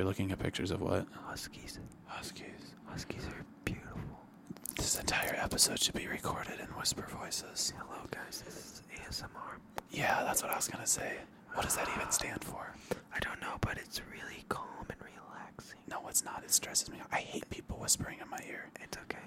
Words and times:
You're 0.00 0.06
looking 0.08 0.32
at 0.32 0.38
pictures 0.38 0.70
of 0.70 0.80
what? 0.80 1.06
Huskies. 1.26 1.78
Huskies. 2.06 2.72
Huskies 2.86 3.26
are 3.26 3.44
beautiful. 3.66 4.00
This 4.74 4.98
entire 4.98 5.36
episode 5.38 5.78
should 5.78 5.94
be 5.94 6.06
recorded 6.06 6.58
in 6.58 6.64
whisper 6.68 7.06
voices. 7.20 7.74
Hello, 7.76 7.98
guys. 8.10 8.42
This 8.46 8.54
is 8.56 8.82
ASMR. 9.06 9.58
Yeah, 9.90 10.22
that's 10.24 10.42
what 10.42 10.52
I 10.52 10.56
was 10.56 10.68
gonna 10.68 10.86
say. 10.86 11.18
What 11.52 11.66
does 11.66 11.76
that 11.76 11.86
even 11.94 12.06
uh, 12.06 12.10
stand 12.12 12.42
for? 12.42 12.72
I 13.14 13.18
don't 13.18 13.42
know, 13.42 13.58
but 13.60 13.76
it's 13.76 14.00
really 14.10 14.42
calm 14.48 14.64
and 14.88 14.96
relaxing. 15.02 15.80
No, 15.86 16.00
it's 16.08 16.24
not. 16.24 16.44
It 16.44 16.50
stresses 16.50 16.90
me 16.90 16.96
out. 16.98 17.08
I 17.12 17.18
hate 17.18 17.50
people 17.50 17.76
whispering 17.76 18.20
in 18.22 18.30
my 18.30 18.38
ear. 18.48 18.70
It's 18.80 18.96
okay. 19.02 19.18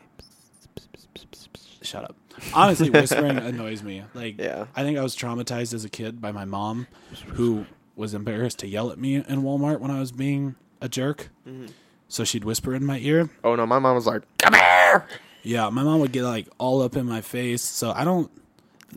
Shut 1.84 2.04
up. 2.06 2.16
Honestly, 2.52 2.90
whispering 2.90 3.38
annoys 3.38 3.84
me. 3.84 4.02
Like, 4.16 4.40
Yeah. 4.42 4.66
I 4.76 4.82
think 4.82 4.98
I 4.98 5.04
was 5.04 5.16
traumatized 5.16 5.76
as 5.76 5.86
a 5.86 5.90
kid 5.90 6.20
by 6.20 6.32
my 6.32 6.46
mom, 6.46 6.88
who 7.28 7.68
was 7.96 8.14
embarrassed 8.14 8.60
to 8.60 8.68
yell 8.68 8.92
at 8.92 8.98
me 9.00 9.16
in 9.16 9.24
Walmart 9.44 9.80
when 9.80 9.92
I 9.92 10.00
was 10.00 10.12
being 10.12 10.56
a 10.82 10.90
jerk. 10.90 11.30
So 12.08 12.24
she'd 12.24 12.44
whisper 12.44 12.74
in 12.76 12.86
my 12.86 13.00
ear. 13.00 13.30
Oh 13.44 13.56
no, 13.56 13.66
my 13.66 13.80
mom 13.80 13.96
was 13.96 14.06
like, 14.06 14.22
"Come 14.38 14.54
here." 14.54 15.06
Yeah, 15.44 15.70
my 15.70 15.84
mom 15.84 16.00
would 16.00 16.12
get 16.12 16.24
like 16.24 16.48
all 16.58 16.82
up 16.82 16.96
in 16.96 17.06
my 17.06 17.22
face. 17.22 17.62
So 17.62 17.92
I 17.92 18.04
don't. 18.04 18.30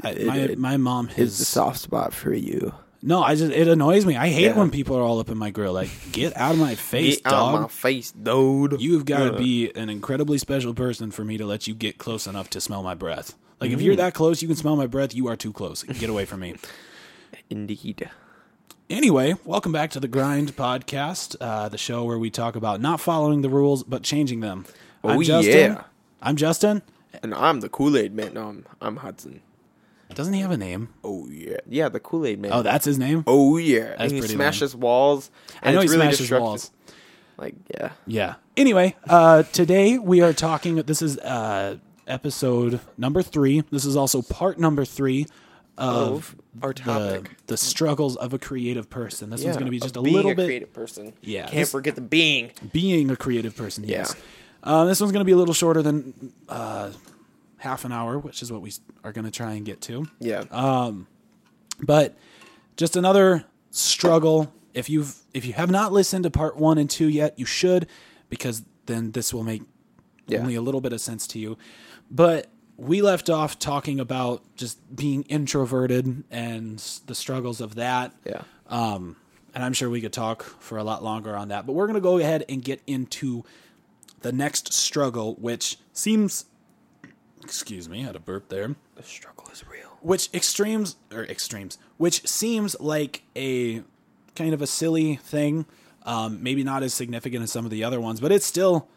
I, 0.02 0.10
It- 0.10 0.26
my 0.26 0.36
it 0.36 0.58
my 0.58 0.76
mom 0.76 1.08
It's 1.16 1.40
a 1.40 1.44
soft 1.44 1.78
spot 1.80 2.12
for 2.12 2.32
you. 2.34 2.74
no. 3.02 3.22
I 3.22 3.34
just 3.34 3.52
it 3.52 3.68
annoys 3.68 4.04
me. 4.04 4.16
I 4.16 4.28
hate 4.28 4.42
Yeah. 4.52 4.58
when 4.58 4.70
people 4.70 4.96
are 4.96 5.02
all 5.02 5.18
up 5.18 5.30
in 5.30 5.38
my 5.38 5.50
grill. 5.50 5.72
Like, 5.72 5.88
get 6.12 6.36
out 6.36 6.52
of 6.52 6.58
my 6.60 6.74
face, 6.74 7.16
Get 7.16 7.26
out 7.26 7.52
dog. 7.52 7.62
my 7.62 7.68
face, 7.68 8.12
dude. 8.12 8.80
You've 8.80 9.06
got 9.06 9.18
to 9.20 9.32
Yeah. 9.32 9.38
be 9.38 9.72
an 9.74 9.88
incredibly 9.88 10.36
special 10.38 10.74
person 10.74 11.10
for 11.10 11.24
me 11.24 11.38
to 11.38 11.46
let 11.46 11.66
you 11.66 11.74
get 11.74 11.96
close 11.96 12.26
enough 12.26 12.50
to 12.50 12.60
smell 12.60 12.82
my 12.82 12.94
breath. 12.94 13.34
Like 13.60 13.70
if 13.70 13.80
Mm. 13.80 13.84
you're 13.84 13.96
that 13.96 14.12
close, 14.12 14.42
you 14.42 14.48
can 14.48 14.56
smell 14.56 14.76
my 14.76 14.86
breath. 14.86 15.14
You 15.14 15.28
are 15.28 15.36
too 15.36 15.52
close. 15.54 15.82
Get 15.84 16.10
away 16.10 16.26
from 16.26 16.40
me. 16.40 16.56
Indeed. 17.50 18.10
Anyway, 18.88 19.34
welcome 19.44 19.72
back 19.72 19.90
to 19.90 20.00
the 20.00 20.06
Grind 20.06 20.54
Podcast, 20.54 21.34
uh, 21.40 21.68
the 21.68 21.78
show 21.78 22.04
where 22.04 22.18
we 22.18 22.30
talk 22.30 22.54
about 22.54 22.80
not 22.80 23.00
following 23.00 23.42
the 23.42 23.48
rules 23.48 23.82
but 23.82 24.02
changing 24.04 24.40
them. 24.40 24.64
Oh, 25.02 25.10
I'm 25.10 25.22
Justin. 25.22 25.72
yeah. 25.72 25.84
I'm 26.22 26.36
Justin. 26.36 26.82
And 27.22 27.34
I'm 27.34 27.60
the 27.60 27.68
Kool 27.68 27.96
Aid 27.96 28.14
man. 28.14 28.34
No, 28.34 28.48
I'm, 28.48 28.66
I'm 28.80 28.96
Hudson. 28.98 29.42
Doesn't 30.14 30.34
he 30.34 30.40
have 30.40 30.52
a 30.52 30.56
name? 30.56 30.90
Oh 31.02 31.26
yeah, 31.28 31.56
yeah, 31.68 31.88
the 31.88 31.98
Kool 31.98 32.26
Aid 32.26 32.38
man. 32.40 32.52
Oh, 32.52 32.62
that's 32.62 32.84
his 32.84 32.96
name. 32.96 33.24
Oh 33.26 33.56
yeah, 33.56 33.88
That's 33.88 34.02
and 34.02 34.12
he 34.12 34.18
pretty 34.20 34.34
smashes 34.34 34.76
walls. 34.76 35.30
I 35.62 35.66
And 35.66 35.74
know 35.74 35.80
it's 35.82 35.90
he 35.90 35.96
really 35.96 36.06
smashes 36.06 36.18
destructive. 36.20 36.42
walls. 36.44 36.70
Like 37.38 37.54
yeah, 37.74 37.90
Yeah. 38.06 38.34
Anyway, 38.56 38.94
uh, 39.08 39.42
today 39.42 39.98
we 39.98 40.20
are 40.20 40.32
talking. 40.32 40.76
This 40.76 41.02
is 41.02 41.18
uh, 41.18 41.78
episode 42.06 42.78
number 42.96 43.20
three. 43.22 43.62
This 43.72 43.84
is 43.84 43.96
also 43.96 44.22
part 44.22 44.58
number 44.60 44.84
three 44.84 45.26
of 45.78 46.34
of 46.56 46.64
our 46.64 46.72
the, 46.72 46.82
topic. 46.82 47.30
the 47.46 47.56
struggles 47.56 48.16
of 48.16 48.32
a 48.32 48.38
creative 48.38 48.88
person. 48.88 49.30
This 49.30 49.44
one's 49.44 49.56
going 49.56 49.66
to 49.66 49.70
be 49.70 49.80
just 49.80 49.96
a 49.96 50.02
being 50.02 50.16
little 50.16 50.30
a 50.32 50.34
bit 50.34 50.46
creative 50.46 50.72
person. 50.72 51.12
Yeah, 51.20 51.42
can't 51.42 51.52
this- 51.54 51.70
forget 51.70 51.94
the 51.94 52.00
being. 52.00 52.50
being 52.72 53.10
a 53.10 53.16
creative 53.16 53.54
person. 53.56 53.84
Yeah. 53.84 53.98
Yes. 53.98 54.14
Uh, 54.62 54.84
this 54.84 55.00
one's 55.00 55.12
going 55.12 55.20
to 55.20 55.24
be 55.26 55.32
a 55.32 55.36
little 55.36 55.54
shorter 55.54 55.80
than 55.82 56.32
uh, 56.48 56.90
half 57.58 57.84
an 57.84 57.92
hour, 57.92 58.18
which 58.18 58.42
is 58.42 58.50
what 58.50 58.62
we 58.62 58.72
are 59.04 59.12
going 59.12 59.24
to 59.24 59.30
try 59.30 59.52
and 59.52 59.64
get 59.64 59.80
to. 59.82 60.06
Yeah, 60.18 60.44
Uh, 60.50 60.92
But 61.80 62.16
just 62.76 62.96
another 62.96 63.44
struggle. 63.70 64.52
If 64.74 64.90
you've 64.90 65.14
if 65.34 65.44
you 65.46 65.52
have 65.52 65.70
not 65.70 65.92
listened 65.92 66.24
to 66.24 66.30
part 66.30 66.56
one 66.56 66.78
and 66.78 66.88
two 66.90 67.08
yet, 67.08 67.38
you 67.38 67.44
should, 67.46 67.86
because 68.28 68.62
then 68.86 69.12
this 69.12 69.32
will 69.32 69.42
make 69.44 69.62
Yeah. 70.26 70.40
only 70.40 70.54
a 70.54 70.60
little 70.62 70.80
bit 70.80 70.92
of 70.92 71.00
sense 71.00 71.26
to 71.28 71.38
you. 71.38 71.56
But 72.10 72.48
we 72.76 73.02
left 73.02 73.30
off 73.30 73.58
talking 73.58 74.00
about 74.00 74.42
just 74.56 74.94
being 74.94 75.22
introverted 75.24 76.24
and 76.30 76.78
the 77.06 77.14
struggles 77.14 77.60
of 77.60 77.76
that. 77.76 78.12
yeah. 78.24 78.42
Um, 78.68 79.16
and 79.54 79.64
I'm 79.64 79.72
sure 79.72 79.88
we 79.88 80.02
could 80.02 80.12
talk 80.12 80.42
for 80.42 80.76
a 80.76 80.84
lot 80.84 81.02
longer 81.02 81.34
on 81.34 81.48
that. 81.48 81.66
But 81.66 81.72
we're 81.72 81.86
going 81.86 81.94
to 81.94 82.00
go 82.02 82.18
ahead 82.18 82.44
and 82.48 82.62
get 82.62 82.82
into 82.86 83.44
the 84.20 84.30
next 84.30 84.72
struggle, 84.74 85.34
which 85.36 85.78
seems, 85.94 86.44
excuse 87.42 87.88
me, 87.88 88.02
I 88.02 88.06
had 88.06 88.16
a 88.16 88.20
burp 88.20 88.50
there, 88.50 88.74
the 88.96 89.02
struggle 89.02 89.48
is 89.50 89.66
real. 89.66 89.96
which 90.02 90.28
extremes, 90.34 90.96
or 91.10 91.24
extremes, 91.24 91.78
which 91.96 92.26
seems 92.26 92.78
like 92.80 93.22
a 93.34 93.82
kind 94.34 94.52
of 94.52 94.60
a 94.60 94.66
silly 94.66 95.16
thing. 95.16 95.64
Um, 96.02 96.42
maybe 96.42 96.62
not 96.62 96.82
as 96.82 96.92
significant 96.92 97.42
as 97.42 97.50
some 97.50 97.64
of 97.64 97.70
the 97.70 97.82
other 97.82 98.00
ones, 98.00 98.20
but 98.20 98.30
it's 98.30 98.46
still 98.46 98.88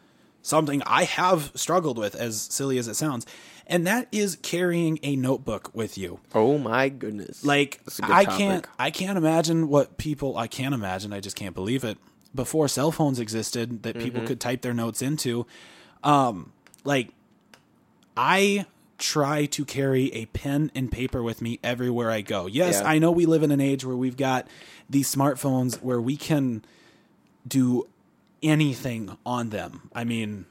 something 0.42 0.84
I 0.86 1.06
have 1.06 1.52
struggled 1.56 1.98
with, 1.98 2.16
as 2.16 2.40
silly 2.40 2.78
as 2.78 2.88
it 2.88 2.96
sounds. 2.96 3.26
And 3.70 3.86
that 3.88 4.08
is 4.12 4.36
carrying 4.42 4.98
a 5.04 5.16
notebook 5.16 5.70
with 5.76 5.98
you. 5.98 6.20
Oh 6.34 6.58
my 6.58 6.90
goodness! 6.90 7.46
Like 7.46 7.80
That's 7.86 8.00
a 8.00 8.02
good 8.02 8.12
I 8.12 8.24
topic. 8.26 8.38
can't 8.40 8.68
I 8.80 8.90
can't 8.92 9.18
imagine 9.18 9.68
what 9.70 9.98
people 9.98 10.36
I 10.38 10.48
can't 10.48 10.74
imagine, 10.74 11.14
I 11.14 11.20
just 11.20 11.36
can't 11.36 11.54
believe 11.56 11.84
it. 11.84 11.98
Before 12.34 12.68
cell 12.68 12.92
phones 12.92 13.20
existed 13.20 13.84
that 13.84 13.96
Mm-hmm. 13.96 14.04
people 14.04 14.22
could 14.28 14.40
type 14.40 14.62
their 14.64 14.74
notes 14.74 15.02
into. 15.02 15.46
Um 16.04 16.52
like 16.84 17.10
I 18.18 18.66
try 18.98 19.46
to 19.46 19.64
carry 19.64 20.14
a 20.14 20.26
pen 20.26 20.72
and 20.76 20.92
paper 20.92 21.24
with 21.24 21.42
me 21.42 21.60
everywhere 21.64 22.12
I 22.12 22.22
go. 22.22 22.48
Yes, 22.48 22.80
Yeah. 22.82 22.90
I 22.90 23.00
know 23.00 23.12
we 23.12 23.26
live 23.26 23.44
in 23.44 23.52
an 23.52 23.62
age 23.62 23.86
where 23.86 23.96
we've 23.96 24.18
got 24.18 24.48
these 24.90 25.14
smartphones 25.14 25.82
where 25.82 26.02
we 26.02 26.18
can 26.18 26.66
do 27.48 27.88
anything 28.44 29.16
on 29.26 29.50
them. 29.52 29.90
I 29.94 30.04
mean, 30.04 30.46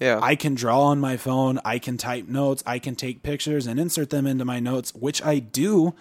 yeah, 0.00 0.18
I 0.22 0.34
can 0.36 0.54
draw 0.54 0.82
on 0.84 1.00
my 1.00 1.16
phone, 1.16 1.58
I 1.64 1.78
can 1.78 1.96
type 1.96 2.26
notes, 2.28 2.62
I 2.66 2.78
can 2.78 2.94
take 2.94 3.22
pictures 3.22 3.66
and 3.66 3.78
insert 3.80 4.10
them 4.10 4.26
into 4.26 4.44
my 4.44 4.60
notes, 4.60 4.94
which 4.94 5.22
I 5.24 5.38
do. 5.38 5.94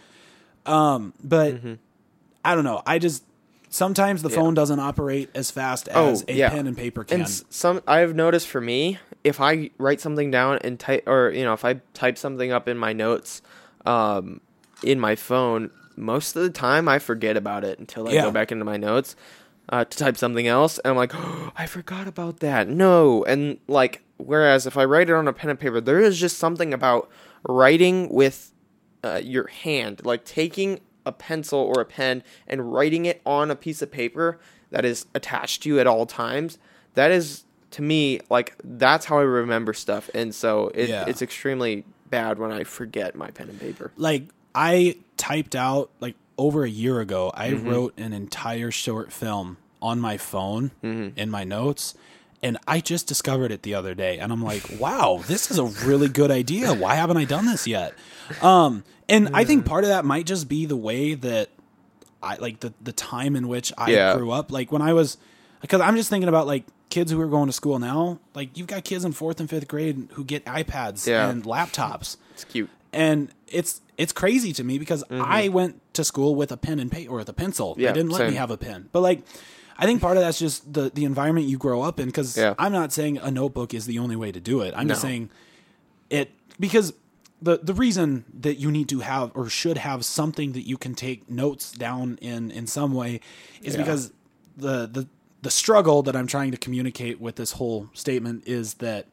Um, 0.66 1.13
but 1.23 1.59
I 2.44 2.56
don't 2.56 2.63
know. 2.63 2.81
I 2.85 3.00
just 3.00 3.23
sometimes 3.69 4.22
the 4.22 4.29
phone 4.29 4.53
doesn't 4.53 4.79
operate 4.79 5.29
as 5.35 5.51
fast 5.51 5.88
as 5.89 6.22
Oh, 6.22 6.25
a 6.28 6.35
yeah. 6.38 6.50
pen 6.50 6.67
and 6.67 6.78
paper 6.78 7.03
can. 7.03 7.22
And 7.22 7.29
some 7.50 7.81
I've 7.88 8.16
noticed 8.16 8.47
for 8.47 8.61
me, 8.61 9.00
if 9.23 9.39
I 9.41 9.69
write 9.78 10.01
something 10.01 10.31
down 10.31 10.59
and 10.59 10.79
type, 10.79 11.03
or 11.07 11.31
you 11.31 11.44
know, 11.44 11.53
if 11.53 11.66
I 11.66 11.75
type 11.94 12.17
something 12.17 12.51
up 12.51 12.67
in 12.67 12.77
my 12.77 12.94
notes, 12.94 13.41
um, 13.85 14.41
in 14.83 15.00
my 15.00 15.16
phone, 15.16 15.72
most 15.95 16.35
of 16.35 16.41
the 16.44 16.50
time 16.50 16.88
I 16.88 17.00
forget 17.00 17.38
about 17.38 17.63
it 17.63 17.79
until 17.79 18.07
I 18.07 18.13
Yeah. 18.13 18.23
go 18.23 18.31
back 18.31 18.51
into 18.51 18.66
my 18.66 18.77
notes 18.77 19.16
uh, 19.69 19.85
to 19.85 19.97
type 19.97 20.17
something 20.17 20.47
else, 20.47 20.77
and 20.79 20.91
I'm 20.91 20.97
like, 20.97 21.11
oh, 21.15 21.51
I 21.57 21.65
forgot 21.65 22.07
about 22.07 22.39
that. 22.39 22.67
No, 22.67 23.23
and 23.25 23.57
like, 23.67 24.01
whereas 24.17 24.65
if 24.67 24.77
I 24.77 24.85
write 24.85 25.09
it 25.09 25.13
on 25.13 25.27
a 25.27 25.33
pen 25.33 25.49
and 25.49 25.59
paper, 25.59 25.81
there 25.81 25.99
is 25.99 26.19
just 26.19 26.37
something 26.37 26.73
about 26.73 27.09
writing 27.47 28.09
with 28.09 28.51
uh, 29.03 29.21
your 29.23 29.47
hand, 29.47 30.01
like 30.03 30.25
taking 30.25 30.79
a 31.05 31.11
pencil 31.11 31.59
or 31.59 31.81
a 31.81 31.85
pen 31.85 32.23
and 32.47 32.73
writing 32.73 33.05
it 33.05 33.21
on 33.25 33.51
a 33.51 33.55
piece 33.55 33.81
of 33.81 33.91
paper 33.91 34.39
that 34.71 34.83
is 34.83 35.05
attached 35.13 35.61
to 35.63 35.69
you 35.69 35.79
at 35.79 35.85
all 35.85 36.05
times. 36.07 36.57
That 36.95 37.11
is 37.11 37.43
to 37.71 37.81
me 37.81 38.21
like 38.29 38.55
that's 38.63 39.05
how 39.05 39.19
I 39.19 39.23
remember 39.23 39.73
stuff, 39.73 40.09
and 40.15 40.33
so 40.33 40.69
it, 40.73 40.89
Yeah. 40.89 41.05
it's 41.07 41.21
extremely 41.21 41.83
bad 42.09 42.39
when 42.39 42.51
I 42.51 42.63
forget 42.63 43.15
my 43.15 43.29
pen 43.31 43.49
and 43.49 43.59
paper. 43.59 43.91
like 43.97 44.23
I 44.55 44.95
typed 45.17 45.55
out 45.55 45.89
like 45.99 46.15
over 46.38 46.63
a 46.63 46.69
year 46.69 47.00
ago, 47.00 47.31
I 47.34 47.50
Mm-hmm. 47.51 47.69
wrote 47.69 47.94
an 47.97 48.13
entire 48.13 48.72
short 48.72 49.12
film 49.13 49.57
on 49.81 50.00
my 50.00 50.18
phone 50.18 50.72
Mm-hmm. 50.84 51.18
in 51.18 51.29
my 51.29 51.44
notes. 51.44 51.96
And 52.44 52.57
I 52.68 52.79
just 52.79 53.07
discovered 53.07 53.51
it 53.51 53.63
the 53.63 53.73
other 53.73 53.96
day, 53.96 54.19
and 54.19 54.31
I'm 54.31 54.44
like, 54.44 54.63
"Wow, 54.79 55.22
this 55.25 55.50
is 55.50 55.57
a 55.57 55.63
really 55.88 56.07
good 56.09 56.29
idea. 56.29 56.74
Why 56.74 56.95
haven't 56.95 57.18
I 57.18 57.25
done 57.25 57.45
this 57.47 57.66
yet?" 57.66 57.94
Um, 58.41 58.84
and 59.09 59.29
I 59.34 59.45
think 59.45 59.66
part 59.66 59.84
of 59.84 59.90
that 59.90 60.06
might 60.06 60.25
just 60.28 60.47
be 60.47 60.66
the 60.68 60.75
way 60.75 61.16
that 61.16 61.50
I 62.22 62.35
like 62.35 62.59
the 62.59 62.74
the 62.81 62.91
time 62.91 63.35
in 63.35 63.47
which 63.47 63.72
I 63.78 63.91
Yeah. 63.91 64.16
grew 64.16 64.31
up. 64.31 64.51
Like 64.51 64.72
when 64.72 64.81
I 64.84 64.94
was, 64.94 65.18
because 65.62 65.81
I'm 65.81 65.95
just 65.95 66.09
thinking 66.09 66.29
about 66.29 66.45
like 66.45 66.66
kids 66.90 67.12
who 67.12 67.19
are 67.19 67.28
going 67.28 67.47
to 67.47 67.53
school 67.53 67.79
now. 67.79 68.19
Like 68.35 68.56
you've 68.57 68.68
got 68.68 68.84
kids 68.84 69.06
in 69.06 69.13
fourth 69.13 69.40
and 69.40 69.50
fifth 69.50 69.68
grade 69.68 70.09
who 70.12 70.24
get 70.24 70.45
iPads 70.45 71.07
Yeah. 71.07 71.29
and 71.29 71.44
laptops 71.45 72.18
It's 72.34 72.44
cute. 72.44 72.69
and 72.94 73.29
it's 73.47 73.81
it's 73.97 74.12
crazy 74.13 74.53
to 74.53 74.63
me 74.63 74.78
because 74.78 75.03
I 75.09 75.47
went 75.50 75.81
to 75.95 76.03
school 76.03 76.35
with 76.35 76.51
a 76.51 76.57
pen 76.57 76.79
and 76.79 76.91
paper 76.91 77.11
or 77.13 77.17
with 77.17 77.29
a 77.29 77.33
pencil. 77.33 77.72
Mm-hmm. 77.72 77.81
Yeah, 77.81 77.91
they 77.91 78.00
didn't 78.00 78.11
let 78.11 78.29
me 78.29 78.35
have 78.35 78.51
a 78.51 78.57
pen. 78.57 78.89
But 78.91 79.01
like 79.01 79.23
I 79.78 79.85
think 79.85 80.01
part 80.01 80.16
of 80.17 80.23
that's 80.23 80.39
just 80.39 80.72
the 80.73 80.89
the 80.94 81.03
environment 81.06 81.47
you 81.47 81.57
grow 81.57 81.81
up 81.81 82.00
in 82.00 82.12
cuz 82.12 82.38
Yeah. 82.38 82.53
I'm 82.57 82.71
not 82.71 82.94
saying 82.94 83.18
a 83.18 83.31
notebook 83.31 83.74
is 83.74 83.86
the 83.86 84.00
only 84.00 84.15
way 84.15 84.31
to 84.31 84.39
do 84.39 84.62
it. 84.62 84.74
I'm 84.77 84.88
just 84.88 85.01
saying 85.01 85.30
it 86.09 86.31
because 86.59 86.94
the 87.42 87.59
the 87.62 87.74
reason 87.74 88.24
that 88.39 88.56
you 88.59 88.71
need 88.71 88.88
to 88.89 89.00
have 89.01 89.31
or 89.36 89.50
should 89.50 89.77
have 89.77 90.06
something 90.06 90.53
that 90.53 90.65
you 90.68 90.77
can 90.77 90.95
take 90.95 91.30
notes 91.30 91.71
down 91.71 92.18
in 92.21 92.51
in 92.51 92.68
some 92.68 92.94
way 92.94 93.19
is 93.62 93.75
Yeah. 93.75 93.81
because 93.81 94.12
the 94.57 94.88
the 94.88 95.07
the 95.42 95.51
struggle 95.51 96.01
that 96.03 96.15
I'm 96.15 96.25
trying 96.27 96.51
to 96.51 96.57
communicate 96.57 97.19
with 97.21 97.36
this 97.36 97.51
whole 97.53 97.89
statement 97.94 98.47
is 98.47 98.75
that 98.75 99.06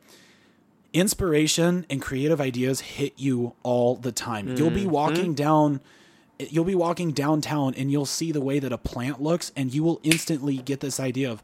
inspiration 0.93 1.87
and 1.91 2.01
creative 2.03 2.41
ideas 2.41 2.81
hit 2.81 3.15
you 3.17 3.55
all 3.63 3.97
the 3.97 4.13
time. 4.13 4.57
You'll 4.57 4.71
be 4.71 4.87
walking 4.87 5.35
down 5.35 5.81
you'll 6.39 6.65
be 6.65 6.75
walking 6.75 7.13
downtown 7.13 7.75
and 7.75 7.91
you'll 7.93 8.07
see 8.07 8.33
the 8.33 8.41
way 8.41 8.59
that 8.59 8.73
a 8.73 8.79
plant 8.79 9.23
looks 9.23 9.53
and 9.57 9.73
you 9.73 9.83
will 9.83 10.01
instantly 10.03 10.57
get 10.59 10.81
this 10.81 10.99
idea 10.99 11.31
of 11.31 11.43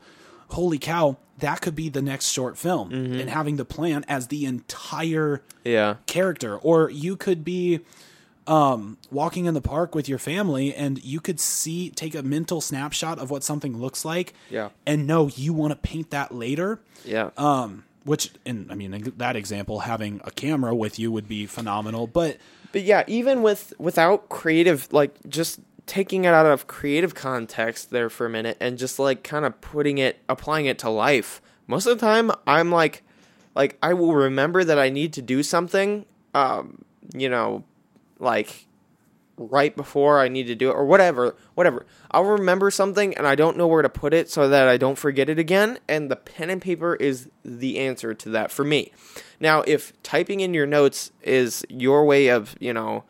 holy 0.51 0.79
cow, 0.79 1.17
that 1.39 1.61
could 1.61 1.75
be 1.75 1.89
the 1.89 2.03
next 2.03 2.31
short 2.31 2.57
film 2.57 2.91
and 2.93 3.29
having 3.31 3.57
the 3.57 3.65
plant 3.65 4.05
as 4.09 4.29
the 4.29 4.45
entire 4.47 5.43
Yeah. 5.65 5.97
character 6.07 6.57
or 6.57 6.91
you 6.91 7.17
could 7.17 7.45
be 7.45 7.81
um, 8.47 8.97
walking 9.11 9.45
in 9.45 9.53
the 9.53 9.61
park 9.61 9.95
with 9.95 10.09
your 10.09 10.19
family 10.19 10.75
and 10.75 11.05
you 11.05 11.21
could 11.21 11.39
see, 11.39 11.91
take 11.91 12.15
a 12.15 12.23
mental 12.23 12.63
snapshot 12.63 13.19
of 13.19 13.31
what 13.31 13.45
something 13.45 13.77
looks 13.79 14.07
like. 14.07 14.33
Yeah. 14.51 14.71
And 14.87 15.07
know 15.07 15.29
you 15.29 15.53
want 15.53 15.73
to 15.73 15.77
paint 15.77 16.11
that 16.11 16.35
later. 16.35 16.81
Yeah. 17.05 17.29
Um, 17.37 17.85
which, 18.05 18.31
in 18.45 18.67
I 18.71 18.75
mean, 18.75 19.13
that 19.17 19.37
example, 19.37 19.81
having 19.81 20.21
a 20.25 20.31
camera 20.31 20.75
with 20.75 20.99
you 20.99 21.11
would 21.13 21.29
be 21.29 21.47
phenomenal. 21.47 22.07
But 22.07 22.39
But 22.73 22.83
yeah, 22.83 23.05
even 23.07 23.43
with 23.43 23.73
without 23.79 24.29
creative, 24.29 24.93
like 24.93 25.17
just 25.29 25.61
taking 25.87 26.25
it 26.25 26.35
out 26.35 26.47
of 26.47 26.67
creative 26.67 27.15
context 27.15 27.91
there 27.91 28.11
for 28.11 28.27
a 28.27 28.31
minute 28.31 28.57
and 28.61 28.77
just 28.77 28.99
like 28.99 29.23
kind 29.25 29.45
of 29.45 29.59
putting 29.61 29.99
it, 29.99 30.21
applying 30.29 30.67
it 30.67 30.79
to 30.81 30.91
life. 30.91 31.41
Most 31.67 31.87
of 31.87 31.99
the 31.99 32.07
time, 32.07 32.31
I'm 32.47 32.71
like, 32.71 33.03
like 33.55 33.79
I 33.83 33.95
will 33.95 34.15
remember 34.15 34.65
that 34.65 34.79
I 34.79 34.91
need 34.91 35.13
to 35.15 35.23
do 35.23 35.43
something, 35.43 36.05
um, 36.35 36.85
you 37.15 37.29
know, 37.29 37.65
like 38.19 38.68
right 39.39 39.75
before 39.75 40.21
I 40.21 40.29
need 40.29 40.47
to 40.49 40.55
do 40.55 40.71
it 40.71 40.75
or 40.75 40.85
whatever, 40.85 41.37
whatever. 41.55 41.87
I'll 42.11 42.25
remember 42.25 42.71
something 42.71 43.17
and 43.17 43.27
I 43.27 43.35
don't 43.35 43.57
know 43.57 43.67
where 43.67 43.83
to 43.83 43.89
put 43.89 44.13
it 44.13 44.31
so 44.31 44.49
that 44.49 44.69
I 44.69 44.77
don't 44.77 44.99
forget 44.99 45.29
it 45.29 45.39
again. 45.39 45.79
And 45.89 46.11
the 46.11 46.17
pen 46.17 46.51
and 46.51 46.61
paper 46.61 46.95
is 46.97 47.29
the 47.45 47.79
answer 47.79 48.15
to 48.15 48.29
that 48.31 48.51
for 48.51 48.65
me. 48.65 48.93
Now, 49.41 49.63
if 49.63 49.93
typing 50.03 50.41
in 50.41 50.55
your 50.55 50.67
notes 50.67 51.13
is 51.23 51.65
your 51.69 52.05
way 52.05 52.29
of, 52.29 52.57
you 52.61 52.73
know, 52.73 53.05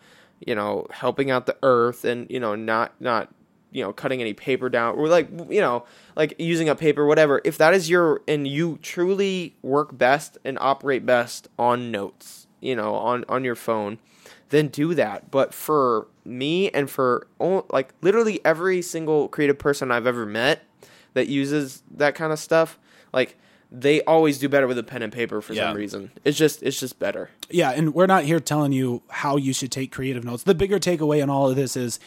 you 0.45 0.55
know, 0.55 0.87
helping 0.91 1.31
out 1.31 1.47
the 1.47 1.57
earth 1.63 2.05
and, 2.05 2.31
you 2.31 2.39
know, 2.39 2.55
not, 2.55 2.93
not, 3.01 3.33
you 3.71 3.83
know, 3.83 3.93
cutting 3.93 4.21
any 4.21 4.33
paper 4.33 4.69
down 4.69 4.95
or 4.95 5.09
like, 5.09 5.29
you 5.51 5.61
know, 5.61 5.85
like 6.17 6.35
using 6.39 6.69
a 6.69 6.75
paper, 6.75 7.07
whatever. 7.07 7.41
If 7.45 7.59
that 7.59 7.75
is 7.75 7.91
your, 7.91 8.23
and 8.29 8.47
you 8.47 8.79
truly 8.83 9.57
work 9.63 9.97
best 9.97 10.39
and 10.45 10.59
operate 10.61 11.05
best 11.05 11.49
on 11.59 11.91
notes, 11.91 12.47
you 12.61 12.77
know, 12.77 12.95
on, 12.95 13.25
on 13.29 13.45
your 13.45 13.57
phone, 13.57 13.99
then 14.51 14.69
do 14.69 14.95
that. 14.95 15.31
But 15.31 15.55
for 15.55 16.09
me 16.25 16.71
and 16.71 16.89
for 16.91 17.27
like 17.71 17.93
literally 18.01 18.41
every 18.45 18.83
single 18.83 19.29
creative 19.29 19.59
person 19.59 19.91
I've 19.91 20.07
ever 20.07 20.27
met 20.27 20.65
that 21.15 21.29
uses 21.29 21.83
that 21.97 22.15
kind 22.15 22.33
of 22.33 22.39
stuff, 22.39 22.79
like 23.13 23.37
they 23.71 24.03
always 24.03 24.39
do 24.39 24.49
better 24.49 24.67
with 24.67 24.79
a 24.79 24.83
pen 24.83 25.03
and 25.03 25.13
paper 25.13 25.41
for 25.41 25.53
Yeah. 25.53 25.69
some 25.69 25.77
reason. 25.77 26.11
It's 26.25 26.39
just 26.39 26.63
it's 26.63 26.81
just 26.81 26.99
better. 26.99 27.31
yeah, 27.51 27.71
and 27.71 27.95
we're 27.95 28.07
not 28.07 28.25
here 28.25 28.41
telling 28.41 28.73
you 28.73 29.03
how 29.09 29.37
you 29.37 29.53
should 29.53 29.73
take 29.73 29.93
creative 29.93 30.25
notes. 30.25 30.43
The 30.43 30.55
bigger 30.55 30.79
takeaway 30.79 31.23
in 31.23 31.31
all 31.31 31.51
of 31.51 31.57
this 31.57 31.77
is 31.77 31.99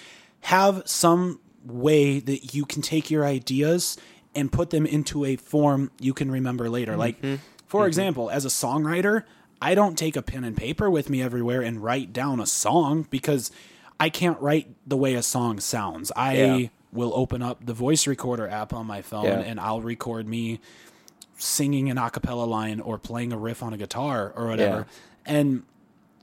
have 0.42 0.82
some 0.86 1.40
way 1.64 2.20
that 2.20 2.56
you 2.56 2.66
can 2.66 2.82
take 2.82 3.12
your 3.12 3.26
ideas 3.26 3.98
and 4.34 4.52
put 4.52 4.70
them 4.70 4.86
into 4.86 5.26
a 5.26 5.36
form 5.36 5.92
you 6.00 6.14
can 6.14 6.32
remember 6.32 6.70
later. 6.70 6.98
Like, 6.98 7.22
mm-hmm. 7.22 7.36
for 7.68 7.82
mm-hmm. 7.82 7.88
example, 7.88 8.30
as 8.30 8.46
a 8.46 8.50
songwriter, 8.50 9.24
I 9.62 9.76
don't 9.76 9.98
take 9.98 10.16
a 10.16 10.22
pen 10.22 10.44
and 10.44 10.58
paper 10.58 10.90
with 10.90 11.10
me 11.10 11.22
everywhere 11.22 11.62
and 11.62 11.84
write 11.84 12.12
down 12.14 12.40
a 12.40 12.46
song 12.48 13.06
because 13.10 13.52
I 14.00 14.10
can't 14.10 14.40
write 14.42 14.68
the 14.88 14.98
way 14.98 15.14
a 15.14 15.22
song 15.22 15.60
sounds. 15.60 16.12
I 16.16 16.34
Yeah. 16.38 16.68
will 16.92 17.12
open 17.16 17.42
up 17.42 17.66
the 17.66 17.74
voice 17.74 18.08
recorder 18.08 18.48
app 18.48 18.74
on 18.74 18.86
my 18.88 19.02
phone 19.02 19.26
Yeah. 19.26 19.40
and 19.40 19.60
I'll 19.60 19.82
record 19.82 20.28
me 20.28 20.60
singing 21.38 21.90
an 21.90 21.98
a 21.98 22.10
cappella 22.10 22.44
line 22.46 22.80
or 22.80 22.98
playing 22.98 23.32
a 23.34 23.38
riff 23.38 23.64
on 23.64 23.74
a 23.74 23.78
guitar 23.78 24.34
or 24.36 24.48
whatever. 24.48 24.88
And 25.26 25.64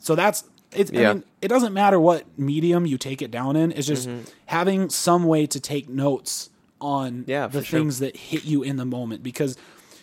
so 0.01 0.15
that's 0.15 0.45
it's 0.73 0.91
I 0.93 1.15
mean, 1.15 1.25
it 1.41 1.49
doesn't 1.49 1.73
matter 1.73 1.99
what 1.99 2.25
medium 2.39 2.85
you 2.85 2.99
take 2.99 3.23
it 3.23 3.31
down 3.31 3.57
in. 3.57 3.73
It's 3.73 3.87
just 3.87 4.07
Mm-hmm. 4.09 4.25
having 4.47 4.91
some 4.91 5.25
way 5.25 5.47
to 5.47 5.59
take 5.59 5.89
notes 5.89 6.51
on 6.81 7.25
Yeah, 7.27 7.47
the 7.47 7.61
for 7.61 7.65
sure. 7.65 7.81
things 7.81 7.99
that 8.01 8.17
hit 8.17 8.45
you 8.45 8.63
in 8.63 8.77
the 8.77 8.85
moment 8.85 9.23
because 9.23 9.57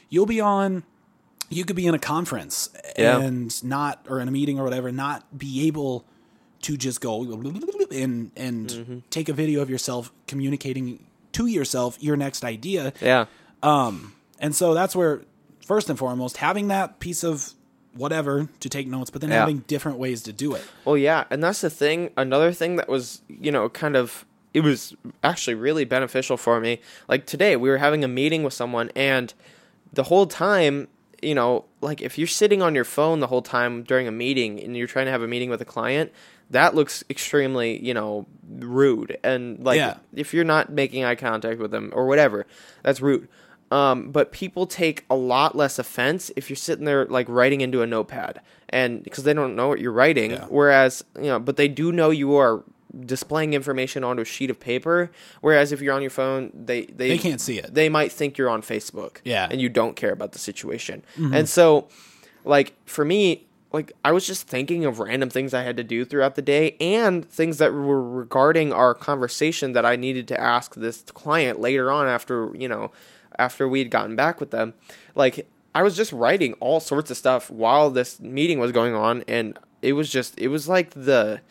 you'll 0.09 0.25
be 0.25 0.41
on 0.41 0.83
you 1.49 1.63
could 1.65 1.75
be 1.75 1.85
in 1.87 1.93
a 1.93 1.99
conference 1.99 2.69
Yeah. 2.97 3.19
and 3.19 3.63
not 3.63 4.05
or 4.09 4.19
in 4.19 4.27
a 4.27 4.31
meeting 4.31 4.59
or 4.59 4.63
whatever 4.63 4.91
not 4.91 5.37
be 5.37 5.67
able 5.67 6.05
to 6.63 6.77
just 6.77 7.01
go 7.01 7.21
and 7.91 8.31
and 8.35 8.69
Mm-hmm. 8.69 8.97
take 9.09 9.29
a 9.29 9.33
video 9.33 9.61
of 9.61 9.69
yourself 9.69 10.11
communicating 10.27 11.05
to 11.33 11.45
yourself 11.47 11.97
your 12.01 12.17
next 12.17 12.43
idea 12.43 12.93
Yeah. 13.01 13.25
Um 13.63 14.13
and 14.39 14.53
so 14.55 14.73
that's 14.73 14.95
where, 14.95 15.21
first 15.65 15.89
and 15.89 15.97
foremost, 15.97 16.37
having 16.37 16.67
that 16.67 16.99
piece 16.99 17.23
of 17.23 17.53
whatever 17.95 18.49
to 18.59 18.67
take 18.67 18.85
notes, 18.87 19.09
but 19.09 19.21
then 19.21 19.29
Yeah. 19.29 19.39
having 19.39 19.59
different 19.67 19.97
ways 19.97 20.21
to 20.23 20.33
do 20.33 20.53
it. 20.55 20.63
Well, 20.83 20.97
yeah, 20.97 21.23
and 21.29 21.41
that's 21.41 21.61
the 21.61 21.69
thing. 21.69 22.09
Another 22.17 22.51
thing 22.51 22.75
that 22.75 22.89
was, 22.89 23.21
you 23.29 23.51
know, 23.51 23.69
kind 23.69 23.95
of 23.95 24.25
it 24.53 24.59
was 24.61 24.93
actually 25.23 25.53
really 25.55 25.85
beneficial 25.85 26.35
for 26.37 26.59
me. 26.59 26.79
Like 27.07 27.25
today, 27.25 27.55
we 27.55 27.69
were 27.69 27.77
having 27.77 28.03
a 28.03 28.07
meeting 28.09 28.43
with 28.43 28.53
someone, 28.53 28.89
and 28.95 29.33
the 29.93 30.03
whole 30.03 30.25
time, 30.27 30.87
you 31.21 31.35
know, 31.35 31.65
like 31.81 32.01
if 32.01 32.17
you're 32.17 32.27
sitting 32.27 32.61
on 32.61 32.75
your 32.75 32.83
phone 32.83 33.19
the 33.19 33.27
whole 33.27 33.41
time 33.41 33.83
during 33.83 34.07
a 34.07 34.11
meeting 34.11 34.59
and 34.61 34.75
you're 34.75 34.87
trying 34.87 35.05
to 35.05 35.11
have 35.11 35.21
a 35.21 35.27
meeting 35.27 35.49
with 35.49 35.61
a 35.61 35.65
client, 35.65 36.11
that 36.51 36.75
looks 36.75 37.03
extremely, 37.09 37.83
you 37.83 37.93
know, 37.93 38.25
rude. 38.59 39.17
And 39.23 39.63
like 39.63 39.77
Yeah. 39.77 39.97
if 40.13 40.33
you're 40.33 40.43
not 40.43 40.71
making 40.71 41.03
eye 41.03 41.15
contact 41.15 41.59
with 41.59 41.71
them 41.71 41.91
or 41.93 42.07
whatever, 42.07 42.45
that's 42.83 43.01
rude. 43.01 43.27
Um, 43.71 44.11
but 44.11 44.31
people 44.31 44.67
take 44.67 45.05
a 45.09 45.15
lot 45.15 45.55
less 45.55 45.79
offense 45.79 46.31
if 46.35 46.49
you're 46.49 46.55
sitting 46.55 46.85
there 46.85 47.05
like 47.05 47.27
writing 47.27 47.61
into 47.61 47.81
a 47.81 47.87
notepad, 47.87 48.39
and 48.69 49.03
because 49.03 49.23
they 49.23 49.33
don't 49.33 49.55
know 49.55 49.67
what 49.67 49.79
you're 49.79 49.91
writing. 49.91 50.31
Yeah. 50.31 50.45
Whereas 50.49 51.03
you 51.15 51.23
know, 51.23 51.39
but 51.39 51.57
they 51.57 51.67
do 51.67 51.91
know 51.91 52.11
you 52.11 52.35
are 52.35 52.63
displaying 53.05 53.53
information 53.53 54.03
onto 54.03 54.21
a 54.21 54.25
sheet 54.25 54.49
of 54.49 54.59
paper. 54.59 55.11
Whereas 55.41 55.71
if 55.71 55.81
you're 55.81 55.93
on 55.93 56.01
your 56.01 56.11
phone, 56.11 56.51
they 56.53 56.85
they, 56.85 57.09
They 57.09 57.17
can't 57.17 57.41
see 57.41 57.57
it. 57.59 57.73
They 57.73 57.89
might 57.89 58.11
think 58.11 58.37
you're 58.37 58.49
on 58.49 58.61
Facebook, 58.61 59.17
Yeah. 59.23 59.47
and 59.49 59.59
you 59.61 59.69
don't 59.69 59.95
care 59.95 60.11
about 60.11 60.31
the 60.33 60.39
situation. 60.39 61.03
Mm-hmm. 61.17 61.33
And 61.33 61.49
so, 61.49 61.87
like 62.43 62.73
for 62.85 63.03
me, 63.05 63.47
like 63.73 63.91
I 64.05 64.11
was 64.11 64.25
just 64.25 64.47
thinking 64.47 64.85
of 64.85 64.99
random 64.99 65.29
things 65.29 65.53
I 65.53 65.63
had 65.63 65.75
to 65.77 65.83
do 65.83 66.05
throughout 66.05 66.35
the 66.35 66.41
day 66.41 66.77
and 66.79 67.27
things 67.29 67.57
that 67.57 67.73
were 67.73 68.01
regarding 68.01 68.71
our 68.71 68.93
conversation 68.93 69.73
that 69.73 69.85
I 69.85 69.95
needed 69.95 70.27
to 70.29 70.39
ask 70.39 70.75
this 70.75 71.01
client 71.13 71.59
later 71.59 71.91
on 71.91 72.07
after, 72.07 72.51
you 72.55 72.69
know, 72.69 72.91
after 73.37 73.67
we'd 73.67 73.91
gotten 73.91 74.15
back 74.15 74.39
with 74.39 74.51
them. 74.51 74.73
Like 75.13 75.47
I 75.73 75.83
was 75.83 75.97
just 75.97 76.13
writing 76.13 76.53
all 76.61 76.79
sorts 76.79 77.11
of 77.11 77.17
stuff 77.17 77.49
while 77.51 77.89
this 77.89 78.21
meeting 78.21 78.59
was 78.59 78.71
going 78.71 78.95
on 78.95 79.25
and 79.27 79.59
it 79.81 79.91
was 79.93 80.09
just 80.09 80.39
it 80.39 80.47
was 80.47 80.69
like 80.69 80.91
the 80.91 81.41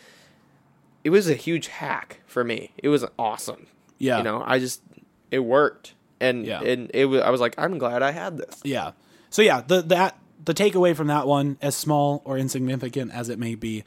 it 1.04 1.10
was 1.10 1.28
a 1.28 1.34
huge 1.34 1.68
hack 1.68 2.20
for 2.26 2.42
me. 2.42 2.72
It 2.78 2.88
was 2.88 3.04
awesome. 3.18 3.66
Yeah. 3.98 4.18
You 4.18 4.24
know, 4.24 4.42
I 4.44 4.58
just 4.58 4.82
it 5.30 5.40
worked. 5.40 5.94
And 6.20 6.44
Yeah. 6.46 6.60
and 6.62 6.90
it 6.94 7.04
was 7.06 7.20
I 7.22 7.30
was 7.30 7.40
like 7.40 7.54
I'm 7.58 7.78
glad 7.78 8.02
I 8.02 8.10
had 8.10 8.38
this. 8.38 8.60
Yeah. 8.64 8.92
So 9.30 9.42
yeah, 9.42 9.60
the 9.66 9.82
that 9.82 10.18
the 10.44 10.54
takeaway 10.54 10.94
from 10.96 11.06
that 11.08 11.26
one, 11.26 11.56
as 11.62 11.74
small 11.76 12.22
or 12.24 12.36
insignificant 12.38 13.12
as 13.12 13.28
it 13.28 13.38
may 13.38 13.54
be, 13.54 13.84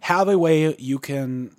have 0.00 0.28
a 0.28 0.38
way 0.38 0.74
you 0.78 0.98
can 0.98 1.50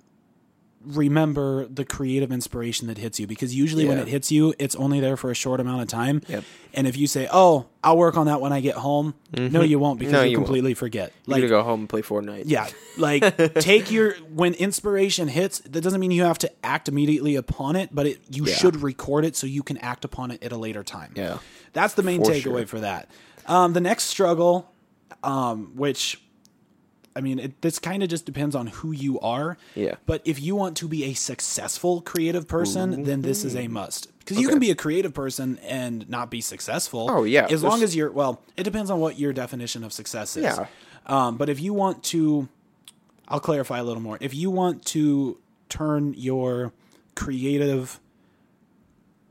remember 0.84 1.66
the 1.66 1.84
creative 1.84 2.32
inspiration 2.32 2.86
that 2.88 2.96
hits 2.98 3.20
you 3.20 3.26
because 3.26 3.54
usually 3.54 3.84
when 3.86 3.98
it 3.98 4.08
hits 4.08 4.32
you 4.32 4.54
it's 4.58 4.74
only 4.76 4.98
there 4.98 5.16
for 5.16 5.30
a 5.30 5.34
short 5.34 5.60
amount 5.60 5.82
of 5.82 5.88
time 5.88 6.22
Yep. 6.26 6.42
and 6.72 6.86
if 6.86 6.96
you 6.96 7.06
say 7.06 7.28
oh 7.30 7.66
i'll 7.84 7.98
work 7.98 8.16
on 8.16 8.26
that 8.26 8.40
when 8.40 8.50
i 8.52 8.60
get 8.60 8.76
home 8.76 9.12
no 9.36 9.60
you 9.60 9.78
won't 9.78 9.98
because 9.98 10.10
Mm-hmm. 10.14 10.16
No, 10.20 10.22
you 10.24 10.30
you 10.30 10.38
won't. 10.38 10.46
completely 10.46 10.72
forget 10.74 11.12
You 11.26 11.32
like 11.32 11.42
gotta 11.42 11.50
go 11.50 11.62
home 11.62 11.80
and 11.80 11.88
play 11.88 12.00
Fortnite. 12.02 12.44
Yeah, 12.46 12.66
like 12.96 13.54
take 13.56 13.90
your 13.90 14.14
when 14.34 14.54
inspiration 14.54 15.28
hits. 15.28 15.58
That 15.60 15.82
doesn't 15.82 16.00
mean 16.00 16.10
you 16.10 16.24
have 16.24 16.38
to 16.38 16.50
act 16.64 16.88
immediately 16.88 17.36
upon 17.36 17.76
it, 17.76 17.90
but 17.92 18.06
it, 18.06 18.18
you 18.30 18.46
Yeah. 18.46 18.54
should 18.54 18.82
record 18.82 19.24
it 19.24 19.36
so 19.36 19.46
you 19.46 19.62
can 19.62 19.76
act 19.78 20.04
upon 20.04 20.30
it 20.30 20.42
at 20.42 20.50
a 20.52 20.56
later 20.56 20.82
time. 20.82 21.12
Yeah. 21.14 21.38
that's 21.74 21.94
the 21.94 22.02
main 22.02 22.24
For 22.24 22.30
takeaway 22.32 22.40
sure. 22.60 22.66
for 22.66 22.80
that. 22.80 23.08
Um, 23.46 23.72
the 23.74 23.80
next 23.80 24.04
struggle, 24.04 24.70
um, 25.22 25.72
which 25.76 26.20
I 27.16 27.20
mean, 27.20 27.38
it, 27.40 27.60
this 27.60 27.78
kind 27.80 28.02
of 28.04 28.08
just 28.08 28.24
depends 28.24 28.54
on 28.54 28.68
who 28.68 28.92
you 28.92 29.18
are. 29.20 29.58
Yeah. 29.74 29.96
But 30.06 30.22
if 30.24 30.40
you 30.40 30.54
want 30.54 30.76
to 30.78 30.88
be 30.88 31.04
a 31.04 31.14
successful 31.14 32.00
creative 32.02 32.46
person, 32.46 33.02
then 33.02 33.22
this 33.22 33.44
is 33.44 33.56
a 33.56 33.66
must. 33.68 34.16
Because 34.20 34.38
you 34.40 34.48
can 34.48 34.60
be 34.60 34.70
a 34.70 34.76
creative 34.76 35.12
person 35.12 35.58
and 35.64 36.08
not 36.08 36.30
be 36.30 36.40
successful. 36.40 37.08
Oh, 37.10 37.24
yeah. 37.24 37.46
As 37.50 37.64
long 37.64 37.82
as 37.82 37.96
you're 37.96 38.12
well, 38.12 38.42
it 38.56 38.62
depends 38.62 38.90
on 38.90 39.00
what 39.00 39.18
your 39.18 39.32
definition 39.32 39.82
of 39.82 39.92
success 39.92 40.36
is. 40.36 40.44
Yeah. 40.44 40.66
Um, 41.06 41.36
but 41.36 41.48
if 41.48 41.58
you 41.60 41.74
want 41.74 42.04
to, 42.04 42.48
I'll 43.26 43.40
clarify 43.40 43.78
a 43.78 43.84
little 43.84 44.02
more. 44.02 44.16
If 44.20 44.32
you 44.34 44.50
want 44.50 44.84
to 44.86 45.38
turn 45.68 46.14
your 46.16 46.72
creative 47.16 47.98